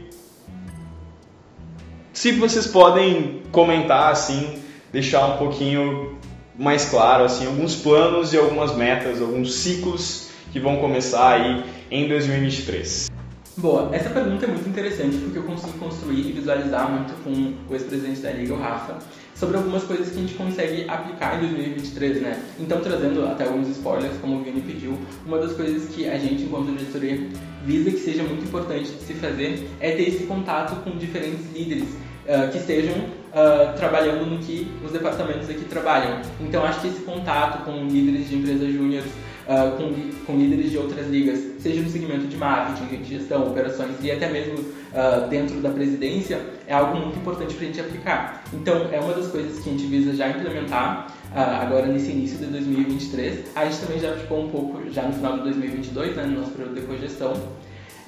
se 2.12 2.34
vocês 2.34 2.68
podem 2.68 3.44
comentar 3.50 4.12
assim, 4.12 4.60
deixar 4.92 5.26
um 5.26 5.38
pouquinho 5.38 6.19
mais 6.60 6.90
claro 6.90 7.24
assim 7.24 7.48
alguns 7.48 7.76
planos 7.76 8.34
e 8.34 8.38
algumas 8.38 8.76
metas, 8.76 9.22
alguns 9.22 9.56
ciclos 9.56 10.30
que 10.52 10.60
vão 10.60 10.78
começar 10.78 11.36
aí 11.36 11.64
em 11.90 12.08
2023. 12.08 13.10
Boa, 13.56 13.90
essa 13.94 14.10
pergunta 14.10 14.46
é 14.46 14.48
muito 14.48 14.70
interessante 14.70 15.18
porque 15.18 15.38
eu 15.38 15.44
consigo 15.44 15.78
construir 15.80 16.20
e 16.20 16.32
visualizar 16.32 16.90
muito 16.90 17.14
com 17.24 17.54
o 17.70 17.74
ex-presidente 17.74 18.22
da 18.22 18.32
Liga, 18.32 18.54
o 18.54 18.58
Rafa, 18.58 19.00
sobre 19.36 19.58
algumas 19.58 19.84
coisas 19.84 20.10
que 20.10 20.18
a 20.18 20.22
gente 20.22 20.34
consegue 20.34 20.86
aplicar 20.88 21.36
em 21.38 21.48
2023, 21.48 22.22
né? 22.22 22.42
Então, 22.58 22.80
trazendo 22.80 23.26
até 23.26 23.46
alguns 23.46 23.68
spoilers, 23.70 24.18
como 24.22 24.38
o 24.40 24.44
Vini 24.44 24.62
pediu, 24.62 24.98
uma 25.26 25.40
das 25.40 25.54
coisas 25.54 25.94
que 25.94 26.08
a 26.08 26.18
gente, 26.18 26.44
enquanto 26.44 26.72
diretoria, 26.72 27.28
visa 27.66 27.92
que 27.92 28.00
seja 28.00 28.24
muito 28.24 28.46
importante 28.46 28.90
de 28.92 29.04
se 29.04 29.14
fazer 29.14 29.70
é 29.82 29.92
ter 29.92 30.08
esse 30.08 30.24
contato 30.24 30.82
com 30.84 30.98
diferentes 30.98 31.46
líderes 31.54 31.90
uh, 32.26 32.50
que 32.52 32.60
estejam 32.60 32.96
uh, 33.30 33.78
trabalhando 33.78 34.26
no 34.26 34.40
que 34.40 34.72
os 34.84 34.92
departamentos 34.92 35.50
aqui 35.50 35.66
trabalham. 35.66 36.22
Então, 36.40 36.64
acho 36.64 36.82
que 36.82 36.88
esse 36.88 37.02
contato 37.02 37.64
com 37.64 37.88
líderes 37.88 38.30
de 38.30 38.36
empresas 38.36 38.72
júniores 38.74 39.06
uh, 39.48 39.76
com, 39.78 40.26
com, 40.26 40.38
líderes 40.38 40.72
de 40.72 40.78
outras 40.78 41.08
ligas, 41.08 41.40
seja 41.60 41.82
no 41.82 41.90
segmento 41.90 42.28
de 42.28 42.38
marketing, 42.38 43.02
de 43.02 43.18
gestão, 43.18 43.48
operações 43.48 43.96
e 44.02 44.12
até 44.12 44.30
mesmo 44.30 44.60
uh, 44.60 45.28
dentro 45.30 45.60
da 45.62 45.70
presidência, 45.70 46.40
é 46.68 46.74
algo 46.74 46.98
muito 46.98 47.20
importante 47.20 47.54
para 47.54 47.64
a 47.64 47.68
gente 47.68 47.82
aplicar. 47.82 48.44
Então, 48.54 48.88
é 48.92 49.00
uma 49.00 49.14
das 49.14 49.28
coisas 49.28 49.60
que 49.60 49.70
a 49.70 49.72
gente 49.74 49.86
visa 49.86 50.14
já 50.14 50.30
implementar 50.30 51.14
agora 51.32 51.86
nesse 51.86 52.10
início 52.10 52.40
de 52.40 52.46
2023. 52.46 53.56
A 53.56 53.66
gente 53.66 53.82
também 53.82 54.00
já 54.00 54.14
ficou 54.14 54.46
um 54.46 54.50
pouco 54.50 54.90
já 54.90 55.04
no 55.04 55.14
final 55.14 55.38
de 55.38 55.44
2022, 55.44 56.16
né, 56.16 56.24
no 56.24 56.40
nosso 56.40 56.52
período 56.52 56.74
de 56.74 56.88
cogestão. 56.88 57.34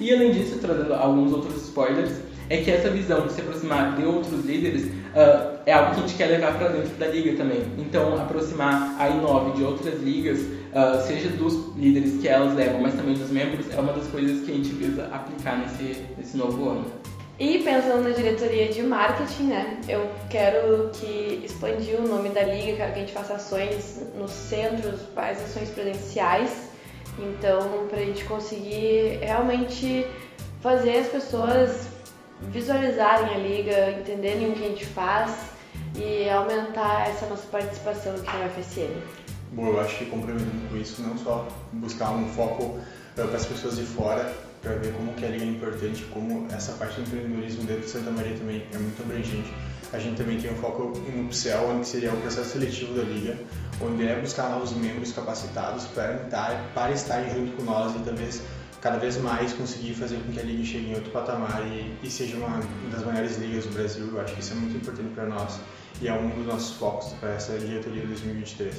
E 0.00 0.12
além 0.12 0.32
disso, 0.32 0.58
trazendo 0.60 0.92
alguns 0.94 1.32
outros 1.32 1.62
spoilers, 1.62 2.10
é 2.48 2.58
que 2.58 2.70
essa 2.70 2.90
visão 2.90 3.26
de 3.26 3.32
se 3.32 3.40
aproximar 3.40 3.96
de 3.96 4.04
outros 4.04 4.44
líderes 4.44 4.84
uh, 4.84 5.58
é 5.64 5.72
algo 5.72 5.94
que 5.94 5.98
a 5.98 6.06
gente 6.06 6.16
quer 6.16 6.26
levar 6.26 6.58
para 6.58 6.68
dentro 6.68 6.94
da 6.96 7.06
liga 7.06 7.36
também. 7.36 7.62
Então, 7.78 8.20
aproximar 8.20 8.96
a 8.98 9.08
Inove 9.08 9.52
de 9.56 9.64
outras 9.64 10.00
ligas, 10.02 10.40
uh, 10.40 11.00
seja 11.06 11.28
dos 11.30 11.76
líderes 11.76 12.20
que 12.20 12.28
elas 12.28 12.54
levam, 12.54 12.80
mas 12.80 12.94
também 12.94 13.14
dos 13.14 13.30
membros, 13.30 13.66
é 13.70 13.80
uma 13.80 13.92
das 13.92 14.06
coisas 14.08 14.44
que 14.44 14.50
a 14.50 14.54
gente 14.54 14.70
visa 14.70 15.04
aplicar 15.12 15.58
nesse, 15.58 16.02
nesse 16.16 16.36
novo 16.36 16.68
ano. 16.68 17.02
E 17.38 17.58
pensando 17.58 18.04
na 18.04 18.10
diretoria 18.10 18.68
de 18.68 18.82
marketing, 18.82 19.44
né? 19.44 19.80
Eu 19.88 20.08
quero 20.30 20.90
que 20.90 21.42
expandir 21.44 21.98
o 21.98 22.06
nome 22.06 22.28
da 22.28 22.42
liga, 22.42 22.76
quero 22.76 22.92
que 22.92 22.98
a 22.98 23.02
gente 23.02 23.12
faça 23.12 23.34
ações 23.34 24.06
nos 24.16 24.30
centros, 24.30 25.00
mais 25.16 25.42
ações 25.42 25.70
presenciais. 25.70 26.70
Então, 27.18 27.88
para 27.88 27.98
a 27.98 28.04
gente 28.04 28.24
conseguir 28.24 29.18
realmente 29.22 30.06
fazer 30.60 30.98
as 30.98 31.08
pessoas 31.08 31.88
visualizarem 32.50 33.34
a 33.34 33.38
liga, 33.38 33.90
entenderem 33.92 34.50
o 34.50 34.54
que 34.54 34.64
a 34.64 34.68
gente 34.68 34.86
faz 34.86 35.52
e 35.96 36.28
aumentar 36.28 37.08
essa 37.08 37.26
nossa 37.26 37.46
participação 37.48 38.14
aqui 38.14 38.36
no 38.36 38.50
FSM. 38.50 39.22
Bom, 39.52 39.68
eu 39.68 39.80
acho 39.80 39.98
que 39.98 40.06
complementando 40.06 40.68
com 40.68 40.76
isso, 40.76 41.02
não 41.02 41.16
só 41.18 41.46
buscar 41.72 42.10
um 42.10 42.26
foco 42.28 42.64
uh, 42.64 42.80
para 43.14 43.36
as 43.36 43.44
pessoas 43.44 43.76
de 43.76 43.82
fora, 43.82 44.32
para 44.62 44.76
ver 44.76 44.92
como 44.94 45.12
que 45.12 45.24
a 45.24 45.28
liga 45.28 45.44
é 45.44 45.48
importante, 45.48 46.04
como 46.04 46.46
essa 46.50 46.72
parte 46.72 47.00
do 47.00 47.02
empreendedorismo 47.02 47.64
dentro 47.64 47.82
de 47.82 47.90
Santa 47.90 48.10
Maria 48.10 48.36
também 48.36 48.66
é 48.72 48.78
muito 48.78 49.02
abrangente. 49.02 49.52
A 49.92 49.98
gente 49.98 50.16
também 50.16 50.40
tem 50.40 50.50
um 50.50 50.56
foco 50.56 50.98
nupcial, 51.14 51.68
onde 51.68 51.86
seria 51.86 52.12
o 52.14 52.16
processo 52.16 52.50
seletivo 52.50 52.94
da 52.94 53.02
liga, 53.02 53.36
onde 53.78 54.06
é 54.06 54.18
buscar 54.18 54.48
novos 54.48 54.72
membros 54.72 55.12
capacitados 55.12 55.84
para, 55.88 56.16
para 56.74 56.92
estarem 56.92 57.30
junto 57.34 57.52
com 57.56 57.64
nós 57.64 57.94
e 57.94 57.98
talvez 57.98 58.40
cada 58.82 58.98
vez 58.98 59.16
mais 59.16 59.52
conseguir 59.52 59.94
fazer 59.94 60.16
com 60.16 60.32
que 60.32 60.40
a 60.40 60.42
liga 60.42 60.64
chegue 60.64 60.90
em 60.90 60.94
outro 60.94 61.10
patamar 61.12 61.62
e, 61.68 61.94
e 62.02 62.10
seja 62.10 62.36
uma 62.36 62.60
das 62.90 63.04
maiores 63.04 63.38
ligas 63.38 63.64
do 63.64 63.72
Brasil. 63.72 64.08
Eu 64.12 64.20
acho 64.20 64.34
que 64.34 64.40
isso 64.40 64.52
é 64.52 64.56
muito 64.56 64.76
importante 64.76 65.08
para 65.14 65.26
nós 65.26 65.60
e 66.00 66.08
é 66.08 66.12
um 66.12 66.28
dos 66.30 66.44
nossos 66.44 66.76
focos 66.76 67.12
para 67.20 67.30
essa 67.30 67.56
diretoria 67.56 68.02
de 68.02 68.08
2023. 68.08 68.74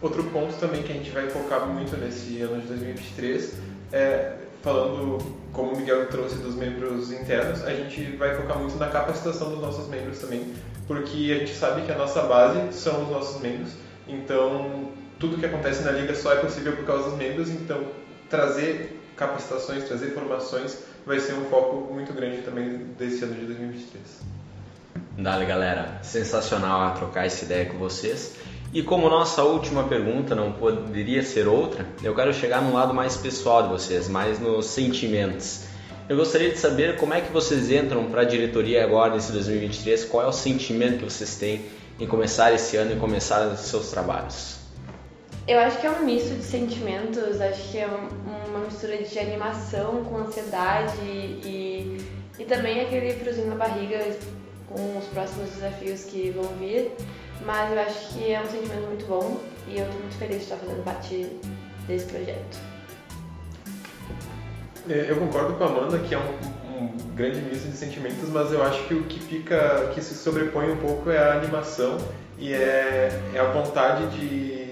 Outro 0.00 0.22
ponto 0.24 0.54
também 0.60 0.84
que 0.84 0.92
a 0.92 0.94
gente 0.94 1.10
vai 1.10 1.28
focar 1.28 1.66
muito 1.66 1.96
nesse 1.96 2.40
ano 2.40 2.60
de 2.60 2.68
2023 2.68 3.54
é 3.92 4.36
falando 4.62 5.18
como 5.52 5.72
o 5.72 5.76
Miguel 5.76 6.06
trouxe 6.06 6.36
dos 6.36 6.54
membros 6.54 7.10
internos, 7.10 7.64
a 7.64 7.74
gente 7.74 8.16
vai 8.16 8.36
focar 8.36 8.58
muito 8.58 8.76
na 8.76 8.86
capacitação 8.86 9.50
dos 9.50 9.60
nossos 9.60 9.88
membros 9.88 10.18
também, 10.18 10.52
porque 10.86 11.32
a 11.32 11.38
gente 11.38 11.54
sabe 11.54 11.82
que 11.82 11.90
a 11.90 11.96
nossa 11.96 12.22
base 12.22 12.72
são 12.72 13.02
os 13.04 13.10
nossos 13.10 13.40
membros. 13.40 13.72
Então, 14.06 14.92
tudo 15.18 15.38
que 15.38 15.46
acontece 15.46 15.82
na 15.82 15.90
liga 15.90 16.14
só 16.14 16.32
é 16.32 16.36
possível 16.36 16.76
por 16.76 16.84
causa 16.84 17.10
dos 17.10 17.18
membros, 17.18 17.50
então 17.50 17.84
trazer 18.28 18.97
capacitações, 19.18 19.84
trazer 19.84 20.12
formações, 20.12 20.78
vai 21.04 21.18
ser 21.18 21.34
um 21.34 21.44
foco 21.46 21.92
muito 21.92 22.12
grande 22.12 22.42
também 22.42 22.86
desse 22.98 23.24
ano 23.24 23.34
de 23.34 23.46
2023. 23.46 24.02
Dale, 25.18 25.44
galera. 25.44 25.98
Sensacional 26.02 26.94
trocar 26.94 27.26
essa 27.26 27.44
ideia 27.44 27.66
com 27.66 27.76
vocês. 27.76 28.36
E 28.72 28.82
como 28.82 29.08
nossa 29.08 29.42
última 29.42 29.84
pergunta 29.84 30.34
não 30.34 30.52
poderia 30.52 31.22
ser 31.22 31.48
outra, 31.48 31.86
eu 32.02 32.14
quero 32.14 32.32
chegar 32.32 32.62
no 32.62 32.74
lado 32.74 32.92
mais 32.92 33.16
pessoal 33.16 33.62
de 33.62 33.70
vocês, 33.70 34.08
mais 34.08 34.38
nos 34.38 34.66
sentimentos. 34.66 35.64
Eu 36.08 36.16
gostaria 36.16 36.50
de 36.50 36.58
saber 36.58 36.96
como 36.96 37.14
é 37.14 37.20
que 37.20 37.32
vocês 37.32 37.70
entram 37.70 38.04
para 38.10 38.22
a 38.22 38.24
diretoria 38.24 38.84
agora 38.84 39.14
nesse 39.14 39.32
2023, 39.32 40.04
qual 40.04 40.22
é 40.22 40.26
o 40.26 40.32
sentimento 40.32 40.98
que 40.98 41.04
vocês 41.04 41.36
têm 41.36 41.64
em 41.98 42.06
começar 42.06 42.52
esse 42.52 42.76
ano 42.76 42.92
e 42.92 42.96
começar 42.96 43.46
os 43.48 43.60
seus 43.60 43.90
trabalhos. 43.90 44.58
Eu 45.46 45.58
acho 45.60 45.80
que 45.80 45.86
é 45.86 45.90
um 45.90 46.04
misto 46.04 46.34
de 46.34 46.42
sentimentos, 46.42 47.40
acho 47.40 47.70
que 47.70 47.78
é 47.78 47.88
uma 48.58 48.66
mistura 48.66 48.96
de 48.96 49.18
animação 49.18 50.04
com 50.04 50.18
ansiedade 50.18 51.00
e, 51.00 51.98
e 52.38 52.44
também 52.44 52.80
aquele 52.80 53.12
friozinho 53.14 53.48
na 53.48 53.56
barriga 53.56 53.98
com 54.68 54.98
os 54.98 55.04
próximos 55.06 55.50
desafios 55.50 56.04
que 56.04 56.30
vão 56.30 56.44
vir. 56.58 56.92
Mas 57.44 57.72
eu 57.72 57.80
acho 57.80 58.14
que 58.14 58.32
é 58.32 58.40
um 58.40 58.46
sentimento 58.46 58.86
muito 58.86 59.06
bom 59.06 59.40
e 59.66 59.78
eu 59.78 59.84
estou 59.84 60.00
muito 60.00 60.16
feliz 60.16 60.36
de 60.38 60.42
estar 60.42 60.56
fazendo 60.56 60.82
parte 60.84 61.30
desse 61.86 62.06
projeto. 62.06 62.58
É, 64.88 65.06
eu 65.08 65.16
concordo 65.16 65.54
com 65.54 65.64
a 65.64 65.66
Amanda 65.66 65.98
que 65.98 66.14
é 66.14 66.18
um, 66.18 66.82
um, 66.82 66.96
grande 67.14 67.40
misto 67.42 67.68
de 67.68 67.76
sentimentos, 67.76 68.28
mas 68.30 68.52
eu 68.52 68.62
acho 68.62 68.82
que 68.88 68.94
o 68.94 69.04
que 69.04 69.20
fica, 69.20 69.90
que 69.94 70.02
se 70.02 70.14
sobrepõe 70.14 70.70
um 70.70 70.76
pouco 70.78 71.10
é 71.10 71.18
a 71.18 71.34
animação 71.34 71.98
e 72.38 72.52
é, 72.52 73.10
é 73.34 73.38
a 73.38 73.44
vontade 73.44 74.06
de 74.16 74.67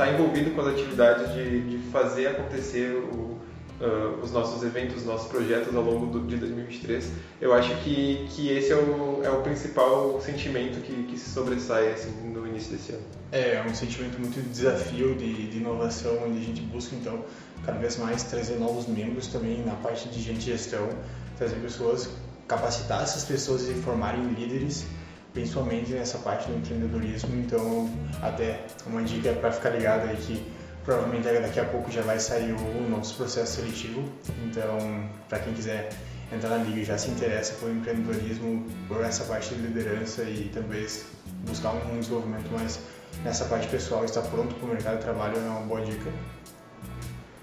estar 0.00 0.06
tá 0.06 0.12
envolvido 0.12 0.50
com 0.52 0.62
as 0.62 0.68
atividades 0.68 1.32
de, 1.34 1.60
de 1.62 1.78
fazer 1.90 2.28
acontecer 2.28 2.94
o, 2.94 3.38
uh, 3.80 4.22
os 4.22 4.32
nossos 4.32 4.62
eventos, 4.62 4.98
os 4.98 5.04
nossos 5.04 5.28
projetos 5.28 5.74
ao 5.76 5.82
longo 5.82 6.06
do, 6.06 6.26
de 6.26 6.36
2023. 6.36 7.12
Eu 7.40 7.52
acho 7.52 7.74
que, 7.82 8.26
que 8.30 8.48
esse 8.48 8.72
é 8.72 8.76
o, 8.76 9.20
é 9.22 9.30
o 9.30 9.42
principal 9.42 10.18
sentimento 10.22 10.80
que, 10.80 11.02
que 11.04 11.18
se 11.18 11.30
sobressai 11.30 11.92
assim, 11.92 12.10
no 12.32 12.46
início 12.46 12.72
desse 12.72 12.92
ano. 12.92 13.02
É, 13.30 13.56
é 13.56 13.64
um 13.68 13.74
sentimento 13.74 14.18
muito 14.18 14.40
de 14.40 14.48
desafio, 14.48 15.14
de, 15.14 15.48
de 15.48 15.58
inovação, 15.58 16.18
onde 16.26 16.38
a 16.38 16.42
gente 16.42 16.62
busca 16.62 16.96
então 16.96 17.22
cada 17.66 17.78
vez 17.78 17.98
mais 17.98 18.22
trazer 18.22 18.58
novos 18.58 18.86
membros 18.86 19.26
também 19.26 19.62
na 19.64 19.74
parte 19.74 20.08
de 20.08 20.20
gente 20.20 20.40
gestão, 20.40 20.88
trazer 21.36 21.56
pessoas, 21.56 22.08
capacitar 22.48 23.02
essas 23.02 23.24
pessoas 23.24 23.68
e 23.68 23.74
formarem 23.74 24.22
líderes 24.32 24.86
principalmente 25.32 25.92
nessa 25.92 26.18
parte 26.18 26.48
do 26.48 26.56
empreendedorismo. 26.56 27.36
Então, 27.36 27.90
até 28.22 28.60
uma 28.86 29.02
dica 29.02 29.32
para 29.34 29.52
ficar 29.52 29.70
ligado 29.70 30.08
aí 30.08 30.16
que 30.16 30.44
provavelmente 30.84 31.24
daqui 31.24 31.60
a 31.60 31.64
pouco 31.64 31.90
já 31.90 32.02
vai 32.02 32.18
sair 32.18 32.52
o 32.52 32.88
nosso 32.88 33.14
processo 33.16 33.60
seletivo. 33.60 34.04
Então, 34.44 35.08
para 35.28 35.38
quem 35.40 35.52
quiser 35.52 35.90
entrar 36.32 36.50
na 36.50 36.64
liga 36.64 36.80
e 36.80 36.84
já 36.84 36.96
se 36.96 37.10
interessa 37.10 37.54
por 37.54 37.70
empreendedorismo, 37.70 38.66
por 38.88 39.04
essa 39.04 39.24
parte 39.24 39.54
de 39.54 39.60
liderança 39.60 40.22
e 40.22 40.50
talvez 40.52 41.06
buscar 41.46 41.72
um 41.72 41.98
desenvolvimento 41.98 42.50
mais 42.52 42.80
nessa 43.24 43.44
parte 43.44 43.66
pessoal, 43.68 44.04
estar 44.04 44.22
pronto 44.22 44.54
para 44.54 44.64
o 44.66 44.68
mercado 44.68 44.98
de 44.98 45.02
trabalho 45.02 45.36
é 45.36 45.40
uma 45.40 45.60
boa 45.60 45.80
dica. 45.80 46.10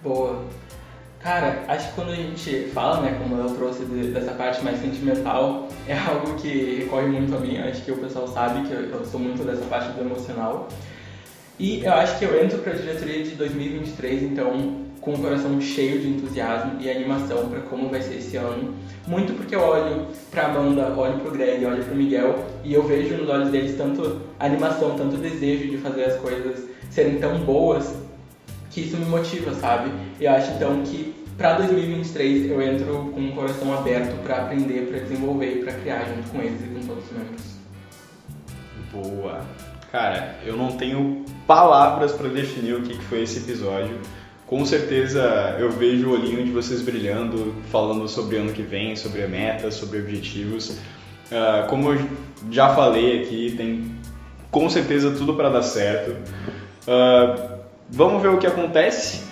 Boa. 0.02 0.45
Cara, 1.19 1.63
acho 1.67 1.89
que 1.89 1.95
quando 1.95 2.12
a 2.12 2.15
gente 2.15 2.69
fala, 2.73 3.01
né, 3.01 3.17
como 3.21 3.41
eu 3.41 3.49
trouxe 3.56 3.84
de, 3.86 4.12
dessa 4.12 4.32
parte 4.32 4.63
mais 4.63 4.80
sentimental, 4.80 5.67
é 5.88 5.97
algo 5.97 6.36
que 6.36 6.80
recorre 6.80 7.08
muito 7.08 7.36
a 7.36 7.39
mim. 7.39 7.58
Acho 7.58 7.84
que 7.84 7.91
o 7.91 7.97
pessoal 7.97 8.27
sabe 8.27 8.67
que 8.67 8.73
eu, 8.73 8.82
eu 8.82 9.06
sou 9.06 9.19
muito 9.19 9.43
dessa 9.43 9.65
parte 9.65 9.91
do 9.91 10.01
emocional. 10.01 10.67
E 11.60 11.84
eu 11.84 11.91
acho 11.93 12.19
que 12.19 12.25
eu 12.25 12.41
entro 12.41 12.60
para 12.60 12.73
a 12.73 12.75
diretoria 12.75 13.23
de 13.23 13.32
2023, 13.32 14.23
então, 14.23 14.86
com 15.01 15.15
o 15.15 15.17
coração 15.17 15.60
cheio 15.60 15.99
de 15.99 16.08
entusiasmo 16.08 16.80
e 16.80 16.89
animação 16.89 17.49
para 17.49 17.62
como 17.62 17.89
vai 17.89 18.01
ser 18.01 18.17
esse 18.17 18.38
ano. 18.38 18.75
Muito 19.08 19.34
porque 19.34 19.56
eu 19.56 19.62
olho 19.62 20.06
para 20.30 20.43
a 20.43 20.45
Amanda, 20.47 20.93
olho 20.95 21.19
para 21.19 21.30
o 21.30 21.32
Greg, 21.32 21.65
olho 21.65 21.84
para 21.84 21.93
o 21.93 21.97
Miguel 21.97 22.45
e 22.63 22.73
eu 22.73 22.84
vejo 22.84 23.15
nos 23.15 23.27
olhos 23.27 23.49
deles 23.49 23.75
tanto 23.75 24.21
animação, 24.39 24.95
tanto 24.95 25.17
desejo 25.17 25.69
de 25.69 25.77
fazer 25.77 26.03
as 26.03 26.17
coisas 26.17 26.65
serem 26.91 27.19
tão 27.19 27.39
boas 27.39 28.07
que 28.78 28.82
isso 28.82 28.98
me 28.98 29.06
motiva, 29.06 29.52
sabe? 29.56 29.92
Eu 30.22 30.32
acho 30.32 30.52
então 30.52 30.84
que 30.84 31.16
para 31.36 31.54
2023 31.54 32.52
eu 32.52 32.62
entro 32.62 33.12
com 33.12 33.30
o 33.30 33.32
coração 33.32 33.76
aberto 33.76 34.16
para 34.24 34.44
aprender, 34.44 34.88
para 34.88 35.00
desenvolver 35.00 35.56
e 35.56 35.63
para 35.63 35.74
criar 35.74 36.06
junto 36.06 36.30
com 36.30 36.40
eles 36.40 36.62
e 36.62 36.68
com 36.68 36.86
todos 36.86 37.04
os 37.06 37.18
membros. 37.18 37.58
Boa. 38.92 39.42
Cara, 39.92 40.36
eu 40.46 40.56
não 40.56 40.74
tenho 40.74 41.26
palavras 41.48 42.12
para 42.12 42.30
definir 42.30 42.76
o 42.76 42.84
que 42.84 42.96
foi 43.06 43.24
esse 43.24 43.40
episódio. 43.40 43.98
Com 44.46 44.63
certeza 44.63 45.56
eu 45.58 45.72
vejo 45.72 46.10
o 46.10 46.13
olhinho 46.13 46.46
de 46.46 46.52
vocês 46.52 46.80
brilhando, 46.84 47.56
falando 47.72 48.08
sobre 48.08 48.38
ano 48.38 48.54
que 48.54 48.62
vem, 48.62 48.96
sobre 48.96 49.24
a 49.24 49.28
meta, 49.28 49.72
sobre 49.72 50.00
objetivos. 50.00 50.70
Uh, 51.32 51.68
como 51.68 51.94
eu 51.94 52.08
já 52.52 52.76
falei 52.76 53.24
aqui, 53.24 53.56
tem 53.58 53.92
com 54.52 54.70
certeza 54.70 55.10
tudo 55.18 55.34
para 55.34 55.50
dar 55.50 55.63
certo. 55.63 56.12
Uh, 56.88 57.58
Vamos 57.89 58.21
ver 58.21 58.30
o 58.30 58.38
que 58.38 58.47
acontece. 58.47 59.23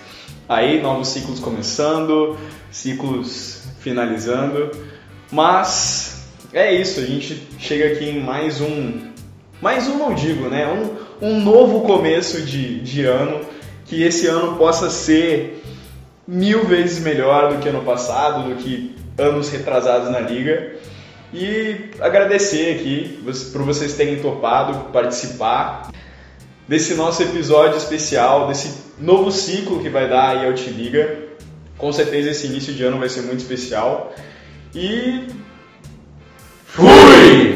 Aí, 0.48 0.80
novos 0.80 1.08
ciclos 1.08 1.40
começando, 1.40 2.38
ciclos 2.70 3.64
finalizando. 3.80 4.70
Mas 5.30 6.28
é 6.52 6.72
isso, 6.72 7.00
a 7.00 7.04
gente 7.04 7.46
chega 7.58 7.92
aqui 7.92 8.08
em 8.08 8.20
mais 8.22 8.60
um. 8.60 9.10
Mais 9.60 9.86
um, 9.88 9.98
não 9.98 10.14
digo, 10.14 10.48
né? 10.48 10.66
Um, 11.20 11.28
um 11.28 11.40
novo 11.40 11.82
começo 11.82 12.42
de, 12.42 12.80
de 12.80 13.04
ano. 13.04 13.40
Que 13.84 14.02
esse 14.02 14.26
ano 14.26 14.56
possa 14.56 14.90
ser 14.90 15.62
mil 16.26 16.64
vezes 16.64 16.98
melhor 16.98 17.52
do 17.52 17.60
que 17.60 17.68
ano 17.68 17.82
passado, 17.82 18.48
do 18.48 18.56
que 18.56 18.96
anos 19.18 19.50
retrasados 19.50 20.10
na 20.10 20.20
liga. 20.20 20.76
E 21.32 21.90
agradecer 22.00 22.76
aqui 22.76 23.20
por 23.52 23.62
vocês 23.62 23.94
terem 23.94 24.20
topado 24.20 24.90
participar 24.92 25.90
desse 26.68 26.94
nosso 26.94 27.22
episódio 27.22 27.76
especial, 27.76 28.48
desse 28.48 28.72
novo 28.98 29.30
ciclo 29.30 29.80
que 29.80 29.88
vai 29.88 30.08
dar 30.08 30.30
aí 30.30 30.46
a 30.46 30.50
Liga. 30.70 31.18
Com 31.78 31.92
certeza 31.92 32.30
esse 32.30 32.46
início 32.46 32.72
de 32.72 32.82
ano 32.82 32.98
vai 32.98 33.08
ser 33.08 33.22
muito 33.22 33.40
especial. 33.40 34.14
E 34.74 35.26
Fui! 36.66 37.36